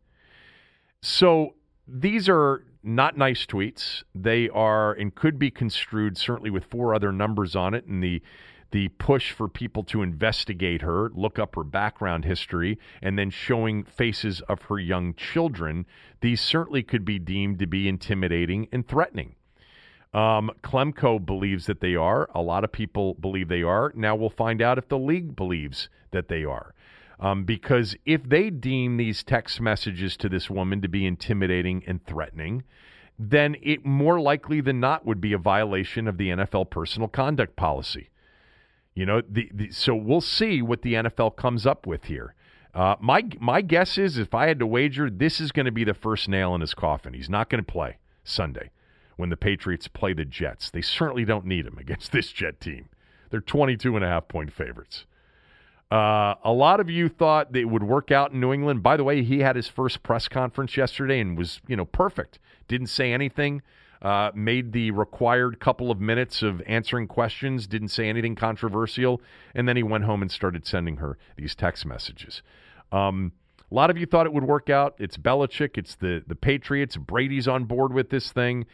[1.00, 1.54] So
[1.86, 4.02] these are not nice tweets.
[4.14, 8.22] They are and could be construed certainly with four other numbers on it, and the
[8.70, 13.84] the push for people to investigate her, look up her background history, and then showing
[13.84, 15.86] faces of her young children.
[16.20, 19.36] These certainly could be deemed to be intimidating and threatening.
[20.12, 22.28] Um, Klemko believes that they are.
[22.34, 23.92] A lot of people believe they are.
[23.94, 26.74] Now we'll find out if the league believes that they are.
[27.24, 32.04] Um, because if they deem these text messages to this woman to be intimidating and
[32.04, 32.64] threatening,
[33.18, 37.56] then it more likely than not would be a violation of the NFL personal conduct
[37.56, 38.10] policy.
[38.94, 42.34] You know, the, the, so we'll see what the NFL comes up with here.
[42.74, 45.84] Uh, my my guess is, if I had to wager, this is going to be
[45.84, 47.14] the first nail in his coffin.
[47.14, 48.70] He's not going to play Sunday
[49.16, 50.70] when the Patriots play the Jets.
[50.70, 52.90] They certainly don't need him against this Jet team.
[53.30, 55.06] They're 22 and a half point favorites.
[55.94, 58.82] Uh, a lot of you thought that it would work out in New England.
[58.82, 62.40] By the way, he had his first press conference yesterday and was, you know, perfect.
[62.66, 63.62] Didn't say anything.
[64.02, 67.68] Uh, made the required couple of minutes of answering questions.
[67.68, 69.22] Didn't say anything controversial,
[69.54, 72.42] and then he went home and started sending her these text messages.
[72.90, 73.30] Um,
[73.70, 74.96] a lot of you thought it would work out.
[74.98, 75.78] It's Belichick.
[75.78, 76.96] It's the the Patriots.
[76.96, 78.66] Brady's on board with this thing.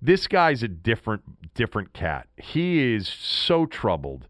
[0.00, 2.28] This guy's a different different cat.
[2.36, 4.28] He is so troubled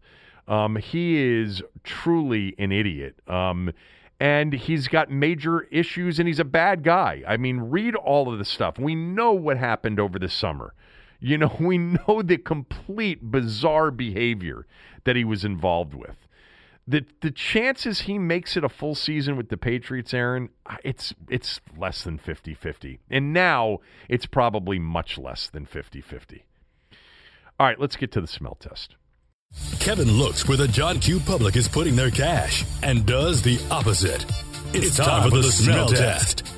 [0.49, 3.15] um, he is truly an idiot.
[3.27, 3.71] Um,
[4.19, 7.23] and he's got major issues and he's a bad guy.
[7.25, 8.77] I mean, read all of the stuff.
[8.77, 10.73] We know what happened over the summer.
[11.21, 14.65] You know, we know the complete bizarre behavior
[15.05, 16.17] that he was involved with.
[16.87, 20.49] the the chances he makes it a full season with the Patriots, Aaron,
[20.83, 22.99] it's it's less than 50-50.
[23.09, 26.41] And now it's probably much less than 50-50.
[27.59, 28.95] All right, let's get to the smell test.
[29.79, 34.23] Kevin looks where the John Q public is putting their cash and does the opposite.
[34.73, 36.45] It's, it's time, time, for the, the smell, smell test.
[36.45, 36.57] test.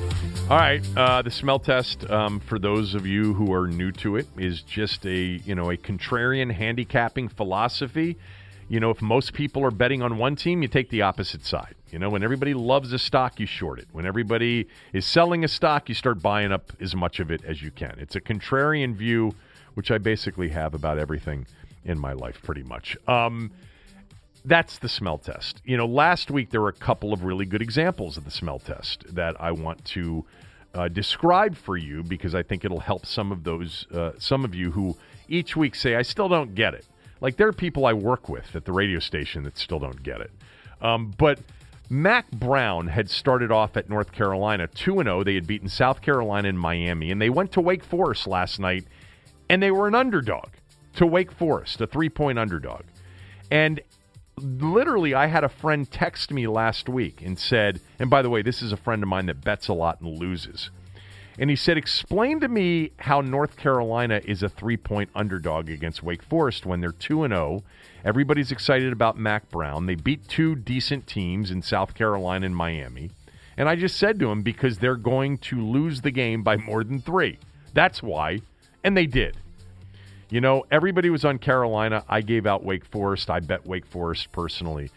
[0.49, 4.17] All right, uh, the smell test um, for those of you who are new to
[4.17, 8.17] it is just a you know a contrarian handicapping philosophy
[8.71, 11.75] you know, if most people are betting on one team, you take the opposite side.
[11.89, 13.89] You know, when everybody loves a stock, you short it.
[13.91, 17.61] When everybody is selling a stock, you start buying up as much of it as
[17.61, 17.97] you can.
[17.99, 19.35] It's a contrarian view,
[19.73, 21.47] which I basically have about everything
[21.85, 22.97] in my life, pretty much.
[23.07, 23.51] Um,
[24.43, 25.61] that's the smell test.
[25.65, 28.59] You know, last week there were a couple of really good examples of the smell
[28.59, 30.25] test that I want to
[30.73, 34.55] uh, describe for you because I think it'll help some of those, uh, some of
[34.55, 36.85] you who each week say, I still don't get it.
[37.19, 40.21] Like there are people I work with at the radio station that still don't get
[40.21, 40.31] it.
[40.81, 41.39] Um, but
[41.89, 45.23] Mack Brown had started off at North Carolina 2 0.
[45.23, 48.85] They had beaten South Carolina and Miami, and they went to Wake Forest last night,
[49.49, 50.47] and they were an underdog
[50.95, 52.83] to Wake Forest, a three point underdog.
[53.49, 53.81] And
[54.37, 58.41] literally, I had a friend text me last week and said, and by the way,
[58.41, 60.69] this is a friend of mine that bets a lot and loses.
[61.37, 66.03] And he said, Explain to me how North Carolina is a three point underdog against
[66.03, 67.63] Wake Forest when they're 2 0.
[68.03, 69.85] Everybody's excited about Mack Brown.
[69.85, 73.11] They beat two decent teams in South Carolina and Miami.
[73.57, 76.83] And I just said to him, Because they're going to lose the game by more
[76.83, 77.39] than three.
[77.73, 78.41] That's why.
[78.83, 79.37] And they did.
[80.31, 82.05] You know, everybody was on Carolina.
[82.07, 83.29] I gave out Wake Forest.
[83.29, 84.89] I bet Wake Forest personally.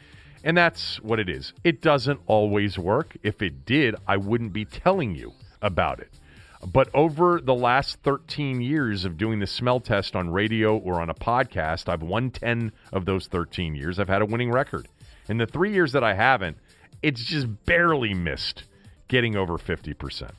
[0.44, 1.52] And that's what it is.
[1.64, 3.16] It doesn't always work.
[3.24, 6.20] If it did, I wouldn't be telling you about it.
[6.64, 11.10] But over the last 13 years of doing the smell test on radio or on
[11.10, 13.98] a podcast, I've won 10 of those 13 years.
[13.98, 14.86] I've had a winning record.
[15.28, 16.58] In the three years that I haven't,
[17.02, 18.62] it's just barely missed
[19.08, 20.30] getting over 50%.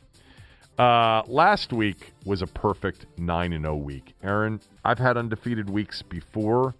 [0.77, 4.13] Uh, last week was a perfect 9 and 0 week.
[4.23, 6.75] Aaron, I've had undefeated weeks before.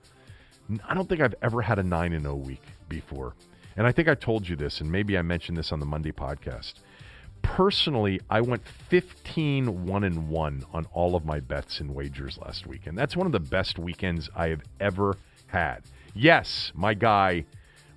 [0.88, 3.36] I don't think I've ever had a 9 and 0 week before.
[3.78, 6.12] And I think I told you this, and maybe I mentioned this on the Monday
[6.12, 6.76] podcast
[7.46, 12.66] personally, I went 15 1 and 1 on all of my bets and wagers last
[12.66, 12.98] weekend.
[12.98, 15.16] That's one of the best weekends I have ever
[15.48, 15.84] had.
[16.16, 17.46] Yes, my guy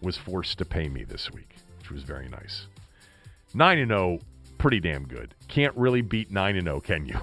[0.02, 2.66] was forced to pay me this week, which was very nice.
[3.54, 4.18] 9 and 0,
[4.58, 5.34] pretty damn good.
[5.48, 7.18] Can't really beat 9 and 0, can you?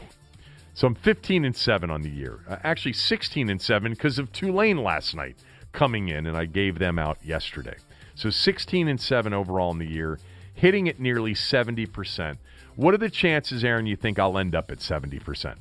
[0.74, 2.40] So I'm 15 and 7 on the year.
[2.50, 5.38] Uh, actually 16 and 7 because of Tulane last night
[5.72, 7.76] coming in and I gave them out yesterday.
[8.16, 10.20] So 16 and 7 overall in the year
[10.54, 12.38] hitting at nearly 70%.
[12.76, 15.56] What are the chances, Aaron, you think I'll end up at 70%?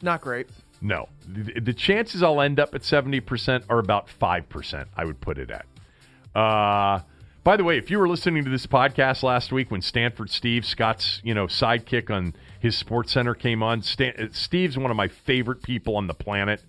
[0.00, 0.48] Not great.
[0.80, 1.08] No.
[1.28, 5.50] The, the chances I'll end up at 70% are about 5%, I would put it
[5.50, 5.66] at.
[6.34, 7.00] Uh,
[7.44, 10.64] by the way, if you were listening to this podcast last week when Stanford Steve,
[10.64, 14.96] Scott's you know sidekick on his Sports Center came on, Stan, uh, Steve's one of
[14.96, 16.62] my favorite people on the planet.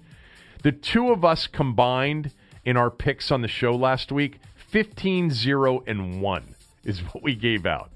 [0.64, 2.32] The two of us combined
[2.66, 7.36] in our picks on the show last week, 15 0 and 1 is what we
[7.36, 7.92] gave out.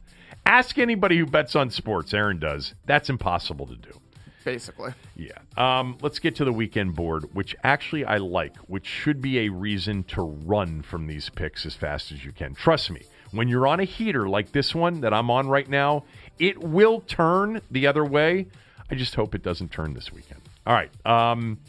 [0.46, 2.14] Ask anybody who bets on sports.
[2.14, 2.74] Aaron does.
[2.86, 4.00] That's impossible to do.
[4.48, 4.94] Basically.
[5.18, 5.40] Yeah.
[5.58, 9.50] Um, let's get to the weekend board, which actually I like, which should be a
[9.50, 12.56] reason to run from these picks as fast as you can.
[12.56, 16.06] Trust me, when you're on a heater like this one that I'm on right now,
[16.40, 18.48] it will turn the other way.
[18.90, 20.40] I just hope it doesn't turn this weekend.
[20.66, 20.92] All right.
[21.06, 21.60] Um,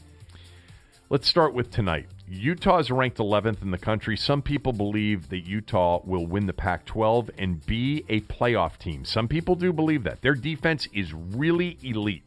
[1.10, 2.06] let's start with tonight.
[2.30, 4.16] Utah is ranked 11th in the country.
[4.16, 9.04] Some people believe that Utah will win the Pac 12 and be a playoff team.
[9.04, 10.22] Some people do believe that.
[10.22, 12.22] Their defense is really elite.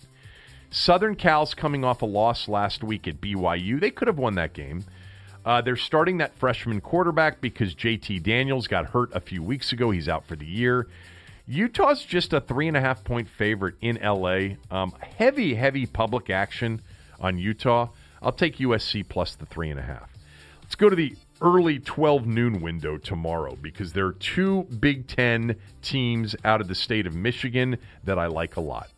[0.73, 3.79] Southern Cal's coming off a loss last week at BYU.
[3.79, 4.85] They could have won that game.
[5.45, 9.91] Uh, they're starting that freshman quarterback because JT Daniels got hurt a few weeks ago.
[9.91, 10.87] He's out for the year.
[11.45, 14.55] Utah's just a three and a half point favorite in LA.
[14.69, 16.81] Um, heavy, heavy public action
[17.19, 17.89] on Utah.
[18.21, 20.09] I'll take USC plus the three and a half.
[20.61, 25.57] Let's go to the early 12 noon window tomorrow because there are two Big Ten
[25.81, 28.89] teams out of the state of Michigan that I like a lot.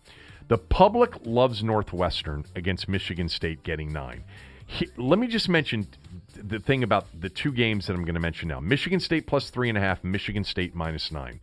[0.48, 4.24] The public loves Northwestern against Michigan State getting nine.
[4.66, 5.88] He, let me just mention
[6.36, 9.50] the thing about the two games that I'm going to mention now Michigan State plus
[9.50, 11.40] three and a half, Michigan State minus nine.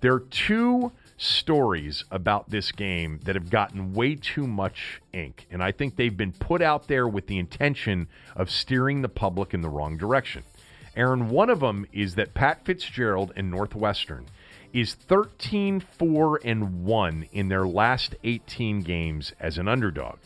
[0.00, 5.46] There are two stories about this game that have gotten way too much ink.
[5.50, 8.06] And I think they've been put out there with the intention
[8.36, 10.44] of steering the public in the wrong direction.
[10.96, 14.26] Aaron, one of them is that Pat Fitzgerald and Northwestern
[14.72, 20.18] is 13 4 and 1 in their last 18 games as an underdog.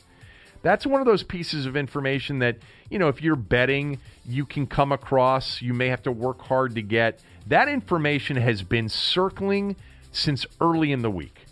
[0.63, 4.67] That's one of those pieces of information that, you know, if you're betting, you can
[4.67, 7.21] come across, you may have to work hard to get.
[7.49, 9.77] That information has been circling
[10.13, 11.47] since early in the week.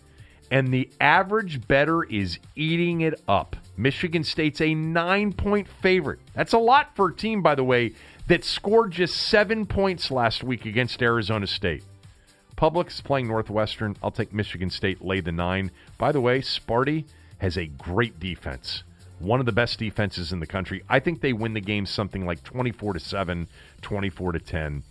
[0.52, 3.56] And the average bettor is eating it up.
[3.76, 6.20] Michigan State's a nine point favorite.
[6.34, 7.92] That's a lot for a team, by the way,
[8.26, 11.84] that scored just seven points last week against Arizona State.
[12.60, 13.96] Publix playing Northwestern.
[14.02, 15.70] I'll take Michigan State, lay the nine.
[15.96, 17.04] By the way, Sparty
[17.38, 18.82] has a great defense
[19.20, 20.82] one of the best defenses in the country.
[20.88, 23.48] I think they win the game something like 24 to 7,
[23.82, 24.82] 24 to 10.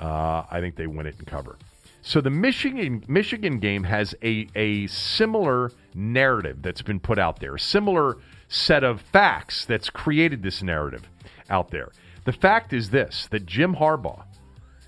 [0.00, 1.56] Uh, I think they win it and cover.
[2.00, 7.56] So the Michigan Michigan game has a, a similar narrative that's been put out there,
[7.56, 11.08] a similar set of facts that's created this narrative
[11.50, 11.90] out there.
[12.24, 14.22] The fact is this that Jim Harbaugh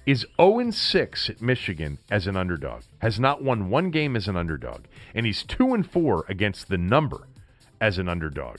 [0.09, 4.39] is 0 6 at Michigan as an underdog, has not won one game as an
[4.39, 4.85] underdog,
[5.15, 7.29] and he's 2 4 against the number
[7.79, 8.57] as an underdog.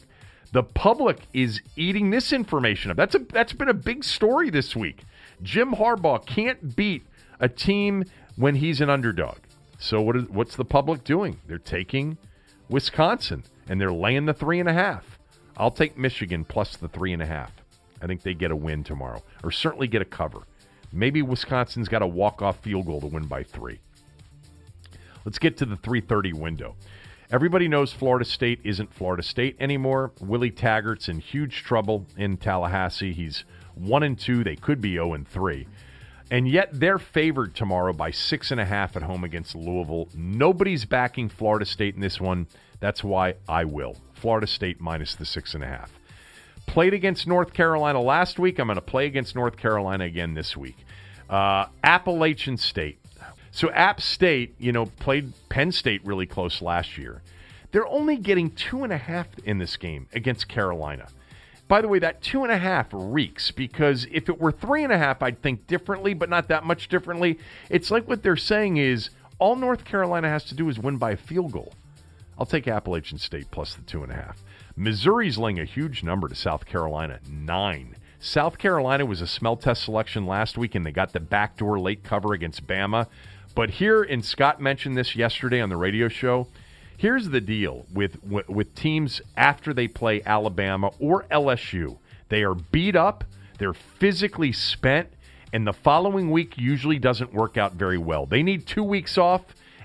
[0.51, 2.97] The public is eating this information up.
[2.97, 5.01] That's a that's been a big story this week.
[5.41, 7.01] Jim Harbaugh can't beat
[7.39, 8.03] a team
[8.35, 9.37] when he's an underdog.
[9.79, 11.39] So what is, what's the public doing?
[11.47, 12.19] They're taking
[12.69, 15.17] Wisconsin and they're laying the three and a half.
[15.57, 17.53] I'll take Michigan plus the three and a half.
[18.03, 20.43] I think they get a win tomorrow, or certainly get a cover.
[20.91, 23.79] Maybe Wisconsin's got a walk-off field goal to win by three.
[25.25, 26.75] Let's get to the 3:30 window.
[27.31, 30.11] Everybody knows Florida State isn't Florida State anymore.
[30.19, 33.13] Willie Taggart's in huge trouble in Tallahassee.
[33.13, 34.43] He's one and two.
[34.43, 35.67] They could be zero and three,
[36.31, 40.09] and yet they're favored tomorrow by six and a half at home against Louisville.
[40.15, 42.47] Nobody's backing Florida State in this one.
[42.79, 43.97] That's why I will.
[44.13, 45.98] Florida State minus the six and a half.
[46.69, 48.59] Played against North Carolina last week.
[48.59, 50.77] I'm going to play against North Carolina again this week.
[51.27, 52.99] Uh, Appalachian State.
[53.49, 57.23] So App State, you know, played Penn State really close last year.
[57.71, 61.07] They're only getting two and a half in this game against Carolina.
[61.67, 64.93] By the way, that two and a half reeks because if it were three and
[64.93, 67.39] a half, I'd think differently, but not that much differently.
[67.71, 69.09] It's like what they're saying is
[69.39, 71.73] all North Carolina has to do is win by a field goal.
[72.37, 74.39] I'll take Appalachian State plus the two and a half.
[74.79, 77.97] Missouri's laying a huge number to South Carolina, nine.
[78.17, 82.01] South Carolina was a smell test selection last week, and they got the backdoor late
[82.01, 83.07] cover against Bama.
[83.55, 86.47] But here, and Scott mentioned this yesterday on the radio show.
[86.95, 91.97] Here's the deal with, with, teams after they play Alabama or LSU.
[92.29, 93.25] They are beat up,
[93.57, 95.09] they're physically spent,
[95.51, 98.25] and the following week usually doesn't work out very well.
[98.25, 99.41] They need two weeks off,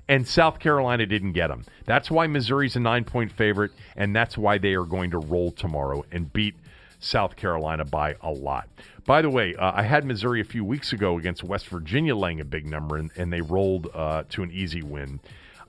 [0.09, 1.65] and South Carolina didn't get them.
[1.87, 5.51] That's why Missouri's a nine point favorite, and that's why they are going to roll
[5.51, 6.55] tomorrow and beat
[6.99, 8.69] South Carolina by a lot.
[9.07, 12.41] By the way, uh, I had Missouri a few weeks ago against West Virginia laying
[12.41, 15.21] a big number, and, and they rolled uh, to an easy win.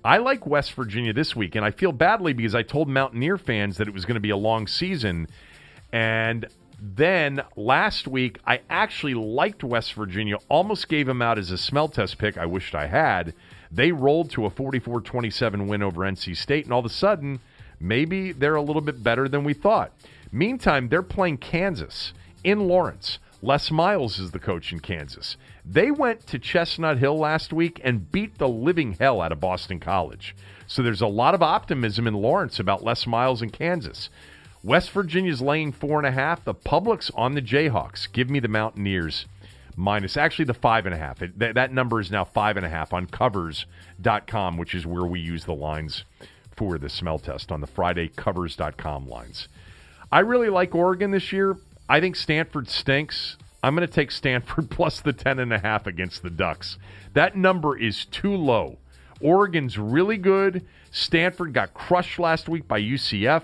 [0.03, 3.77] I like West Virginia this week, and I feel badly because I told Mountaineer fans
[3.77, 5.27] that it was going to be a long season.
[5.91, 6.47] And
[6.79, 11.87] then last week, I actually liked West Virginia, almost gave them out as a smell
[11.89, 12.37] test pick.
[12.37, 13.33] I wished I had.
[13.75, 17.41] They rolled to a 44 27 win over NC State, and all of a sudden,
[17.77, 19.91] maybe they're a little bit better than we thought.
[20.31, 23.19] Meantime, they're playing Kansas in Lawrence.
[23.41, 25.35] Les Miles is the coach in Kansas.
[25.65, 29.81] They went to Chestnut Hill last week and beat the living hell out of Boston
[29.81, 30.35] College.
[30.67, 34.09] So there's a lot of optimism in Lawrence about Les Miles in Kansas.
[34.63, 36.45] West Virginia's laying four and a half.
[36.45, 38.11] The public's on the Jayhawks.
[38.11, 39.25] Give me the Mountaineers
[39.75, 41.21] minus actually the five and a half.
[41.21, 45.05] It, th- that number is now five and a half on covers.com, which is where
[45.05, 46.03] we use the lines
[46.55, 49.47] for the smell test on the Friday covers.com lines.
[50.11, 51.57] I really like Oregon this year.
[51.89, 53.37] I think Stanford stinks.
[53.61, 56.77] I'm going to take Stanford plus the 10.5 against the Ducks.
[57.13, 58.77] That number is too low.
[59.21, 60.65] Oregon's really good.
[60.91, 63.43] Stanford got crushed last week by UCF.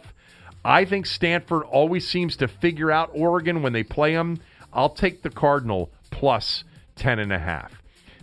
[0.63, 4.39] I think Stanford always seems to figure out Oregon when they play them.
[4.73, 5.89] I'll take the Cardinal
[6.21, 6.63] plus
[6.97, 7.71] 10.5.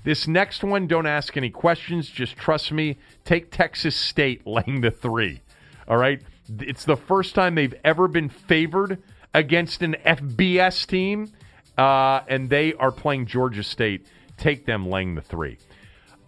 [0.04, 2.08] This next one, don't ask any questions.
[2.08, 2.96] Just trust me.
[3.24, 5.40] Take Texas State laying the three.
[5.88, 6.22] All right?
[6.60, 9.02] It's the first time they've ever been favored
[9.34, 11.32] against an FBS team,
[11.76, 14.06] uh, and they are playing Georgia State.
[14.36, 15.58] Take them laying the three.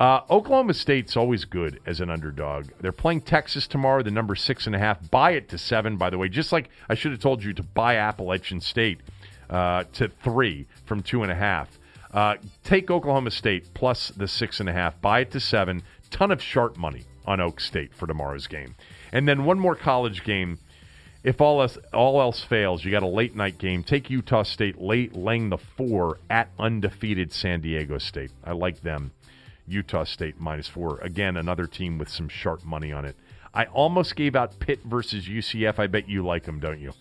[0.01, 2.67] Uh, Oklahoma State's always good as an underdog.
[2.81, 5.09] They're playing Texas tomorrow, the number six and a half.
[5.09, 6.29] Buy it to seven, by the way.
[6.29, 8.99] Just like I should have told you to buy Appalachian State
[9.51, 11.79] uh, to three from two and a half.
[12.13, 15.01] Uh, take Oklahoma State plus the six and a half.
[15.01, 15.83] Buy it to seven.
[16.11, 18.75] Ton of sharp money on Oak State for tomorrow's game.
[19.13, 20.59] And then one more college game
[21.23, 23.83] if all else all else fails, you got a late night game.
[23.83, 28.33] Take Utah State late laying the four at undefeated San Diego State.
[28.43, 29.13] I like them.
[29.67, 30.99] Utah State minus four.
[31.01, 33.17] Again, another team with some sharp money on it.
[33.53, 35.79] I almost gave out Pitt versus UCF.
[35.79, 36.93] I bet you like them, don't you?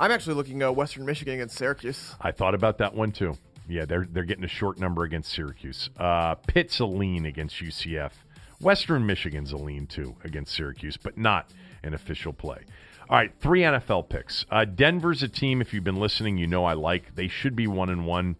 [0.00, 2.14] I'm actually looking at Western Michigan against Syracuse.
[2.20, 3.36] I thought about that one too.
[3.68, 5.90] Yeah, they're they're getting a short number against Syracuse.
[5.96, 8.12] Uh, Pitt's a lean against UCF.
[8.60, 11.50] Western Michigan's a lean too against Syracuse, but not
[11.82, 12.58] an official play.
[13.08, 14.46] All right, three NFL picks.
[14.50, 15.60] Uh, Denver's a team.
[15.60, 17.14] If you've been listening, you know I like.
[17.14, 18.36] They should be one and one.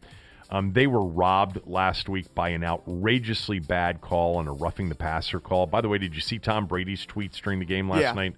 [0.50, 4.94] Um, they were robbed last week by an outrageously bad call and a roughing the
[4.96, 5.66] passer call.
[5.66, 8.12] By the way, did you see Tom Brady's tweets during the game last Yeah.
[8.12, 8.34] night?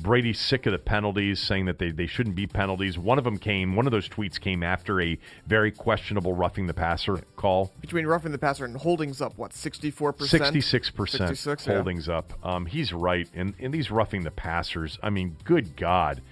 [0.00, 2.96] Brady's sick of the penalties, saying that they, they shouldn't be penalties.
[2.96, 6.74] One of them came, one of those tweets came after a very questionable roughing the
[6.74, 7.72] passer call.
[7.80, 10.14] Between roughing the passer and holdings up, what, 64%?
[10.18, 11.74] 66% 66, yeah.
[11.74, 12.32] holdings up.
[12.44, 13.28] Um, he's right.
[13.34, 16.22] And, and these roughing the passers, I mean, good God.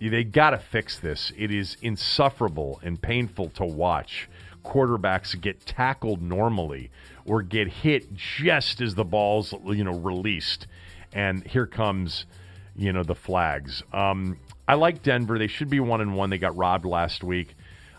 [0.00, 1.32] They got to fix this.
[1.36, 4.28] It is insufferable and painful to watch
[4.64, 6.90] quarterbacks get tackled normally
[7.24, 10.66] or get hit just as the ball's, you know, released.
[11.12, 12.26] And here comes,
[12.76, 13.82] you know, the flags.
[13.92, 15.38] Um, I like Denver.
[15.38, 16.30] They should be one and one.
[16.30, 17.54] They got robbed last week.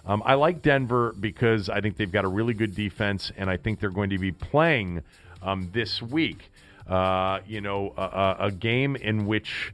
[0.05, 3.57] Um, I like Denver because I think they've got a really good defense, and I
[3.57, 5.01] think they're going to be playing
[5.41, 6.51] um, this week.
[6.87, 9.73] Uh, you know, a, a, game in which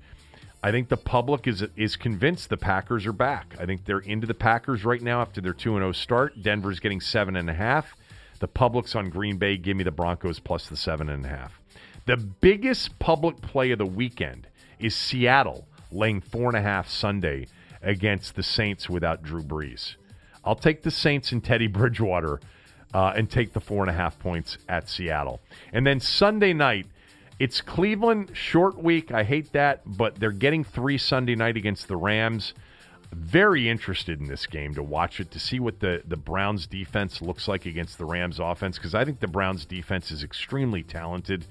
[0.61, 3.55] I think the public is is convinced the Packers are back.
[3.59, 6.43] I think they're into the Packers right now after their two and zero start.
[6.43, 7.95] Denver's getting seven and a half.
[8.39, 9.57] The public's on Green Bay.
[9.57, 11.59] Give me the Broncos plus the seven and a half.
[12.05, 14.47] The biggest public play of the weekend
[14.79, 17.47] is Seattle laying four and a half Sunday
[17.81, 19.95] against the Saints without Drew Brees.
[20.43, 22.39] I'll take the Saints and Teddy Bridgewater
[22.93, 25.41] uh, and take the four and a half points at Seattle.
[25.73, 26.87] And then Sunday night,
[27.39, 29.11] it's Cleveland short week.
[29.11, 32.53] I hate that, but they're getting three Sunday night against the Rams.
[33.11, 37.23] Very interested in this game to watch it to see what the the Browns defense
[37.23, 41.47] looks like against the Rams offense because I think the Browns defense is extremely talented.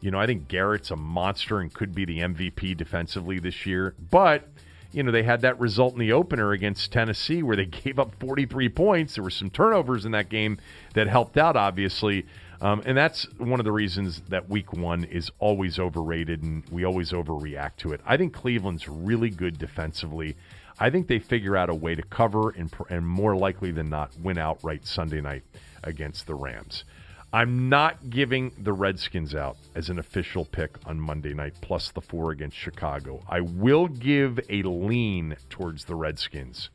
[0.00, 3.94] You know, I think Garrett's a monster and could be the MVP defensively this year,
[4.10, 4.48] but
[4.92, 8.14] you know, they had that result in the opener against Tennessee where they gave up
[8.20, 9.14] 43 points.
[9.14, 10.58] There were some turnovers in that game
[10.94, 12.26] that helped out, obviously.
[12.60, 16.84] Um, and that's one of the reasons that week one is always overrated and we
[16.84, 18.00] always overreact to it.
[18.04, 20.36] I think Cleveland's really good defensively.
[20.80, 24.12] I think they figure out a way to cover and, and more likely than not
[24.20, 25.42] win outright Sunday night
[25.84, 26.84] against the Rams.
[27.32, 32.00] I'm not giving the Redskins out as an official pick on Monday night, plus the
[32.00, 33.22] four against Chicago.
[33.28, 36.70] I will give a lean towards the Redskins.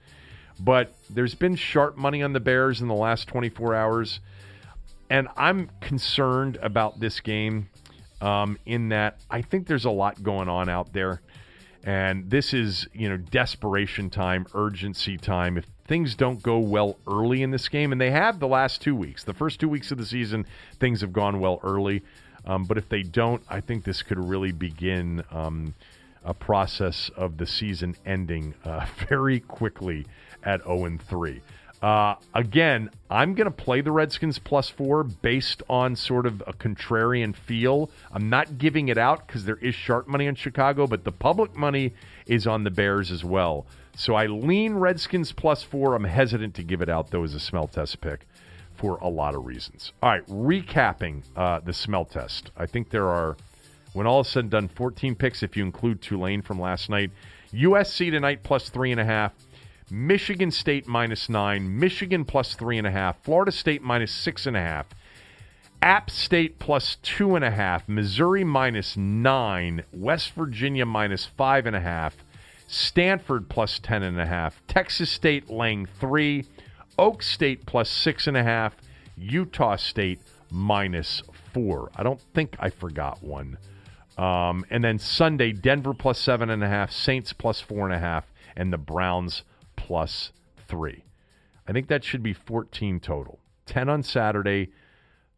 [0.60, 4.20] But there's been sharp money on the Bears in the last 24 hours.
[5.10, 7.70] And I'm concerned about this game
[8.22, 11.22] um, in that I think there's a lot going on out there.
[11.84, 15.58] And this is, you know, desperation time, urgency time.
[15.58, 18.96] If things don't go well early in this game, and they have the last two
[18.96, 20.46] weeks, the first two weeks of the season,
[20.80, 22.02] things have gone well early.
[22.46, 25.76] Um, but if they don't, I think this could really begin um,
[26.26, 30.06] a process of the season ending uh, very quickly
[30.44, 31.42] at 0 and 3.
[31.82, 36.54] Uh, again, I'm going to play the Redskins plus four based on sort of a
[36.54, 37.92] contrarian feel.
[38.10, 41.58] I'm not giving it out because there is sharp money on Chicago, but the public
[41.58, 41.94] money
[42.26, 43.66] is on the Bears as well.
[43.96, 45.96] So I lean Redskins plus four.
[45.96, 48.26] I'm hesitant to give it out, though, as a smell test pick
[48.76, 49.94] for a lot of reasons.
[50.02, 52.52] All right, recapping uh, the smell test.
[52.58, 53.38] I think there are,
[53.94, 57.12] when all is said and done, 14 picks if you include Tulane from last night.
[57.54, 59.34] USC tonight plus three and a half.
[59.92, 64.58] Michigan State minus nine, Michigan plus three and a half, Florida State minus six and
[64.58, 64.88] a half,
[65.84, 71.76] App State plus two and a half, Missouri minus nine, West Virginia minus five and
[71.76, 72.16] a half,
[72.74, 76.46] Stanford plus ten and a half, Texas State laying three,
[76.98, 78.76] Oak State plus six and a half,
[79.16, 80.20] Utah State
[80.50, 81.22] minus
[81.54, 81.92] four.
[81.96, 83.58] I don't think I forgot one.
[84.18, 88.00] Um, and then Sunday, Denver plus seven and a half, Saints plus four and a
[88.00, 89.44] half, and the Browns
[89.76, 90.32] plus
[90.68, 91.04] three.
[91.68, 93.40] I think that should be 14 total.
[93.66, 94.70] 10 on Saturday,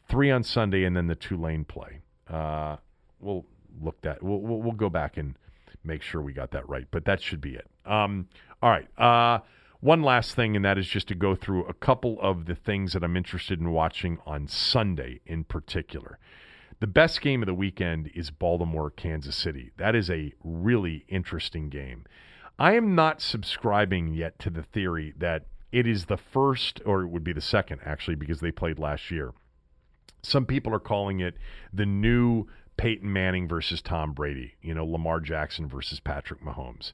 [0.09, 1.99] three on Sunday, and then the Tulane play.
[2.29, 2.77] Uh,
[3.19, 3.45] we'll
[3.81, 4.23] look that.
[4.23, 5.35] We'll, we'll, we'll go back and
[5.85, 7.67] make sure we got that right, but that should be it.
[7.85, 8.27] Um,
[8.61, 8.87] all right.
[8.99, 9.39] Uh,
[9.81, 12.93] one last thing, and that is just to go through a couple of the things
[12.93, 16.17] that I'm interested in watching on Sunday in particular.
[16.79, 19.71] The best game of the weekend is Baltimore, Kansas City.
[19.77, 22.05] That is a really interesting game.
[22.57, 27.07] I am not subscribing yet to the theory that it is the first, or it
[27.07, 29.33] would be the second, actually, because they played last year.
[30.23, 31.35] Some people are calling it
[31.71, 32.47] the new
[32.77, 36.93] Peyton Manning versus Tom Brady, you know, Lamar Jackson versus Patrick Mahomes.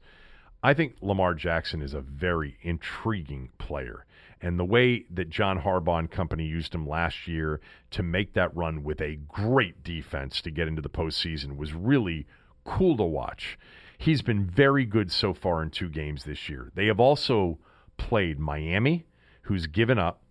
[0.64, 4.06] I think Lamar Jackson is a very intriguing player.
[4.42, 7.62] And the way that John Harbaugh and company used him last year
[7.92, 12.28] to make that run with a great defense to get into the postseason was really
[12.64, 13.58] cool to watch.
[13.98, 16.72] He's been very good so far in two games this year.
[16.74, 17.60] They have also
[17.98, 19.06] played Miami,
[19.44, 20.24] who's given up,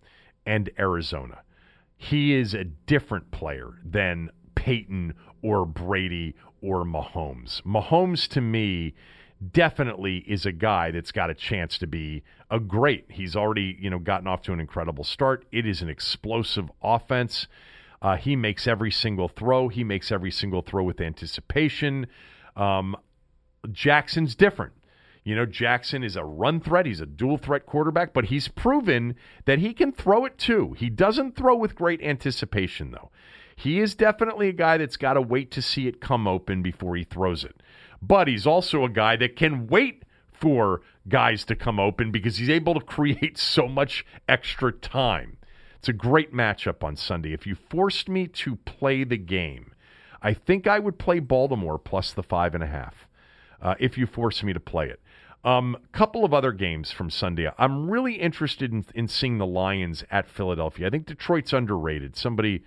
[0.45, 1.41] and Arizona.
[1.95, 7.61] He is a different player than Peyton or Brady or Mahomes.
[7.63, 8.93] Mahomes, to me,
[9.51, 13.05] definitely is a guy that's got a chance to be a great.
[13.09, 15.45] He's already, you know, gotten off to an incredible start.
[15.51, 17.47] It is an explosive offense.
[18.01, 19.67] Uh, he makes every single throw.
[19.67, 22.07] He makes every single throw with anticipation.
[22.55, 22.95] Um,
[23.71, 24.73] Jackson's different.
[25.23, 26.87] You know, Jackson is a run threat.
[26.87, 29.15] He's a dual threat quarterback, but he's proven
[29.45, 30.73] that he can throw it too.
[30.77, 33.11] He doesn't throw with great anticipation, though.
[33.61, 36.95] He is definitely a guy that's got to wait to see it come open before
[36.95, 37.61] he throws it.
[38.01, 40.03] But he's also a guy that can wait
[40.33, 45.37] for guys to come open because he's able to create so much extra time.
[45.77, 47.33] It's a great matchup on Sunday.
[47.33, 49.75] If you forced me to play the game,
[50.23, 53.07] I think I would play Baltimore plus the five and a half.
[53.61, 54.99] Uh, if you force me to play it.
[55.45, 57.47] A um, couple of other games from Sunday.
[57.59, 60.87] I'm really interested in, in seeing the Lions at Philadelphia.
[60.87, 62.15] I think Detroit's underrated.
[62.15, 62.63] Somebody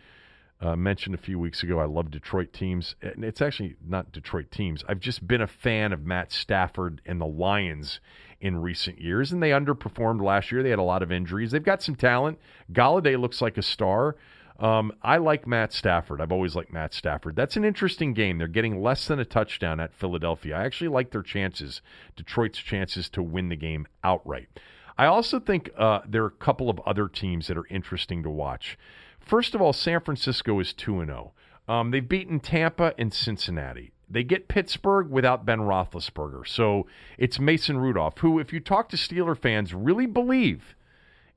[0.61, 1.79] uh, mentioned a few weeks ago.
[1.79, 2.95] I love Detroit teams.
[3.03, 4.85] It's actually not Detroit teams.
[4.89, 8.01] I've just been a fan of Matt Stafford and the Lions
[8.41, 10.63] in recent years, and they underperformed last year.
[10.63, 11.51] They had a lot of injuries.
[11.51, 12.39] They've got some talent.
[12.73, 14.17] Golladay looks like a star.
[14.59, 16.21] Um, I like Matt Stafford.
[16.21, 17.35] I've always liked Matt Stafford.
[17.35, 18.39] That's an interesting game.
[18.39, 20.57] They're getting less than a touchdown at Philadelphia.
[20.57, 21.83] I actually like their chances,
[22.15, 24.49] Detroit's chances to win the game outright.
[24.97, 28.31] I also think uh, there are a couple of other teams that are interesting to
[28.31, 28.79] watch.
[29.25, 31.33] First of all, San Francisco is 2 0.
[31.67, 33.93] Um, they've beaten Tampa and Cincinnati.
[34.09, 36.47] They get Pittsburgh without Ben Roethlisberger.
[36.47, 40.77] So it's Mason Rudolph, who, if you talk to Steeler fans, really believe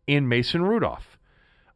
[0.05, 1.17] in Mason Rudolph.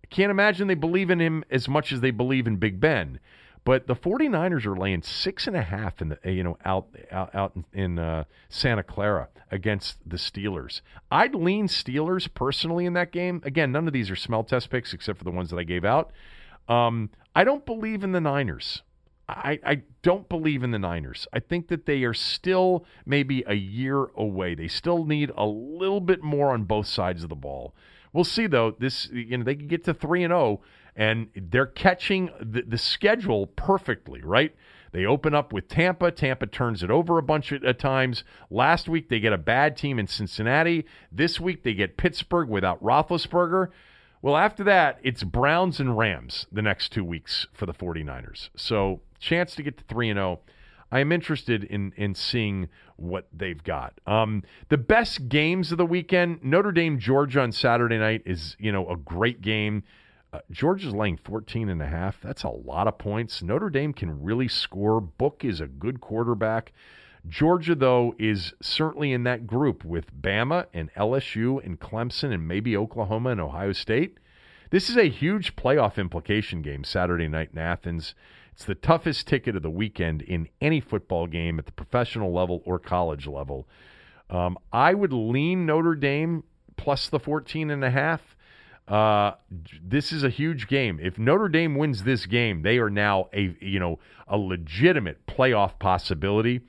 [0.03, 3.19] I can't imagine they believe in him as much as they believe in Big Ben.
[3.63, 7.35] But the 49ers are laying six and a half in the you know out out,
[7.35, 10.81] out in uh, Santa Clara against the Steelers.
[11.11, 13.41] I'd lean Steelers personally in that game.
[13.45, 15.85] Again, none of these are smell test picks except for the ones that I gave
[15.85, 16.11] out.
[16.67, 18.81] Um, I don't believe in the Niners.
[19.29, 21.27] I, I don't believe in the Niners.
[21.31, 24.55] I think that they are still maybe a year away.
[24.55, 27.73] They still need a little bit more on both sides of the ball.
[28.13, 28.75] We'll see though.
[28.77, 30.61] This you know they can get to three and zero oh,
[30.95, 34.55] and they're catching the, the schedule perfectly, right?
[34.91, 36.11] They open up with Tampa.
[36.11, 38.23] Tampa turns it over a bunch of times.
[38.49, 40.85] Last week, they get a bad team in Cincinnati.
[41.11, 43.69] This week, they get Pittsburgh without Roethlisberger.
[44.21, 48.49] Well, after that, it's Browns and Rams the next two weeks for the 49ers.
[48.55, 50.39] So, chance to get to 3 and 0.
[50.91, 52.67] I am interested in in seeing
[52.97, 53.93] what they've got.
[54.05, 58.71] Um, the best games of the weekend: Notre Dame, Georgia on Saturday night is you
[58.71, 59.83] know a great game.
[60.33, 62.21] Uh, Georgia's laying 14 and a half.
[62.21, 63.43] That's a lot of points.
[63.43, 65.01] Notre Dame can really score.
[65.01, 66.71] Book is a good quarterback.
[67.27, 72.75] Georgia, though, is certainly in that group with Bama and LSU and Clemson and maybe
[72.77, 74.17] Oklahoma and Ohio State.
[74.71, 78.15] This is a huge playoff implication game Saturday night in Athens.
[78.53, 82.61] It's the toughest ticket of the weekend in any football game at the professional level
[82.65, 83.67] or college level.
[84.29, 86.45] Um, I would lean Notre Dame
[86.77, 88.30] plus the 14 and a half.
[88.91, 89.35] Uh,
[89.81, 90.99] this is a huge game.
[91.01, 95.79] If Notre Dame wins this game, they are now a you know a legitimate playoff
[95.79, 96.59] possibility.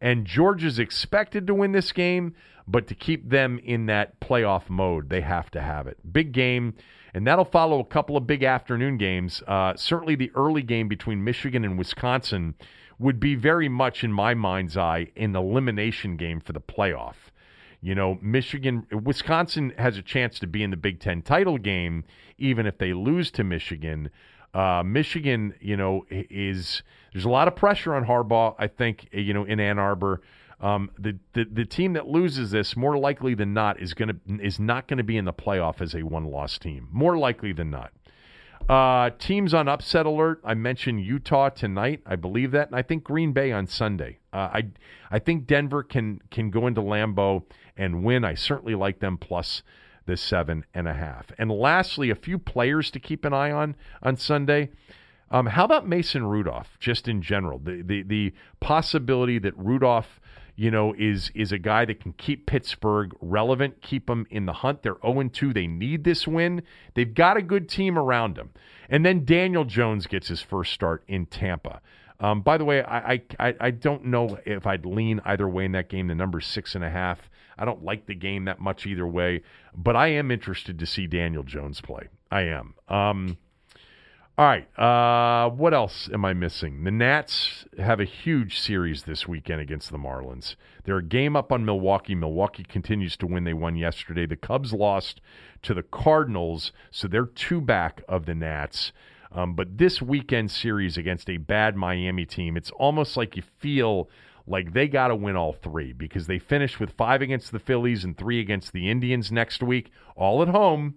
[0.00, 2.34] And Georgia's expected to win this game,
[2.66, 5.98] but to keep them in that playoff mode, they have to have it.
[6.12, 6.74] Big game,
[7.14, 9.40] and that'll follow a couple of big afternoon games.
[9.46, 12.54] Uh, certainly, the early game between Michigan and Wisconsin
[12.98, 17.14] would be very much, in my mind's eye, an elimination game for the playoff.
[17.80, 22.04] You know, Michigan, Wisconsin has a chance to be in the Big Ten title game,
[22.36, 24.10] even if they lose to Michigan.
[24.52, 28.54] Uh, Michigan, you know, is there's a lot of pressure on Harbaugh.
[28.58, 30.22] I think, you know, in Ann Arbor.
[30.60, 34.58] Um, the, the the team that loses this more likely than not is gonna is
[34.58, 36.88] not going to be in the playoff as a one loss team.
[36.90, 37.92] More likely than not.
[38.68, 40.40] Uh, teams on upset alert.
[40.44, 42.02] I mentioned Utah tonight.
[42.04, 44.18] I believe that, and I think Green Bay on Sunday.
[44.32, 44.66] Uh, I
[45.10, 47.44] I think Denver can can go into Lambeau
[47.78, 48.24] and win.
[48.24, 49.62] I certainly like them plus
[50.06, 51.30] the seven and a half.
[51.38, 54.70] And lastly, a few players to keep an eye on on Sunday.
[55.30, 57.58] Um, how about Mason Rudolph, just in general?
[57.58, 60.18] The, the the possibility that Rudolph,
[60.56, 64.54] you know, is is a guy that can keep Pittsburgh relevant, keep them in the
[64.54, 64.82] hunt.
[64.82, 65.52] They're 0 2.
[65.52, 66.62] They need this win.
[66.94, 68.50] They've got a good team around them.
[68.88, 71.82] And then Daniel Jones gets his first start in Tampa.
[72.20, 75.72] Um, by the way, I, I I don't know if I'd lean either way in
[75.72, 76.08] that game.
[76.08, 77.30] The number six and a half.
[77.56, 79.42] I don't like the game that much either way,
[79.74, 82.08] but I am interested to see Daniel Jones play.
[82.30, 82.74] I am.
[82.88, 83.36] Um,
[84.36, 84.68] All right.
[84.78, 86.84] Uh, what else am I missing?
[86.84, 90.54] The Nats have a huge series this weekend against the Marlins.
[90.84, 92.14] They're a game up on Milwaukee.
[92.14, 93.42] Milwaukee continues to win.
[93.42, 94.26] They won yesterday.
[94.26, 95.20] The Cubs lost
[95.62, 98.92] to the Cardinals, so they're two back of the Nats.
[99.32, 104.08] Um, but this weekend series against a bad Miami team, it's almost like you feel
[104.46, 108.04] like they got to win all three because they finished with five against the Phillies
[108.04, 110.94] and three against the Indians next week, all at home.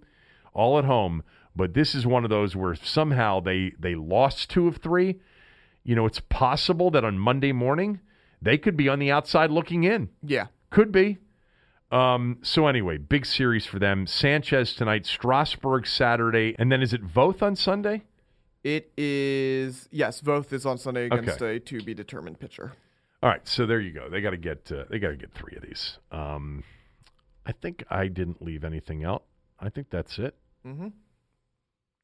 [0.53, 1.23] All at home.
[1.55, 5.19] But this is one of those where somehow they they lost two of three.
[5.83, 7.99] You know, it's possible that on Monday morning
[8.41, 10.09] they could be on the outside looking in.
[10.23, 10.47] Yeah.
[10.69, 11.17] Could be.
[11.91, 14.07] Um, so anyway, big series for them.
[14.07, 18.03] Sanchez tonight, Strasburg Saturday, and then is it Voth on Sunday?
[18.63, 20.21] It is yes.
[20.21, 21.55] Voth is on Sunday against Okay.
[21.55, 22.73] a to be determined pitcher.
[23.23, 24.09] All right, so there you go.
[24.09, 25.97] They got to get uh, they got to get three of these.
[26.11, 26.63] Um,
[27.45, 29.23] I think I didn't leave anything out.
[29.59, 30.35] I think that's it.
[30.65, 30.87] Mm-hmm.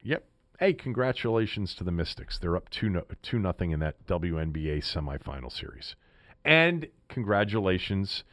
[0.02, 0.24] Yep.
[0.58, 2.38] Hey, congratulations to the Mystics.
[2.38, 5.94] They're up two no, two nothing in that WNBA semifinal series,
[6.44, 8.24] and congratulations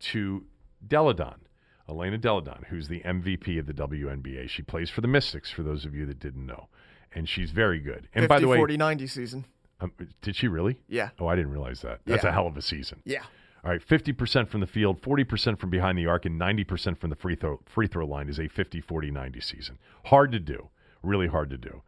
[0.00, 0.44] to
[0.86, 1.40] Delle Donne,
[1.88, 4.48] Elena Delle Donne, who's the MVP of the WNBA.
[4.48, 5.50] She plays for the Mystics.
[5.50, 6.68] For those of you that didn't know,
[7.12, 8.08] and she's very good.
[8.14, 9.44] And 50, by the way, 40, 90 season.
[9.80, 9.92] um,
[10.22, 10.80] did she really?
[10.88, 11.10] Yeah.
[11.18, 12.00] Oh, I didn't realize that.
[12.04, 12.30] That's Yeah.
[12.30, 13.02] a hell of a season.
[13.04, 13.22] Yeah.
[13.62, 17.16] All right, 50% from the field, 40% from behind the arc, and 90% from the
[17.16, 19.78] free throw, free throw line is a 50 40 90 season.
[20.06, 20.70] Hard to do.
[21.02, 21.82] Really hard to do.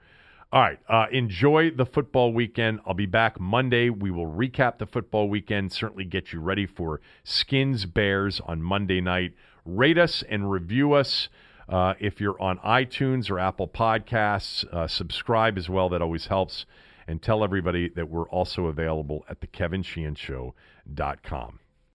[0.52, 2.80] All right, uh, enjoy the football weekend.
[2.84, 3.88] I'll be back Monday.
[3.88, 9.00] We will recap the football weekend, certainly get you ready for Skins Bears on Monday
[9.00, 9.32] night.
[9.64, 11.30] Rate us and review us.
[11.72, 15.88] Uh, if you're on iTunes or Apple Podcasts, uh, subscribe as well.
[15.88, 16.66] That always helps.
[17.08, 21.58] And tell everybody that we're also available at thekevinsheehanshow.com.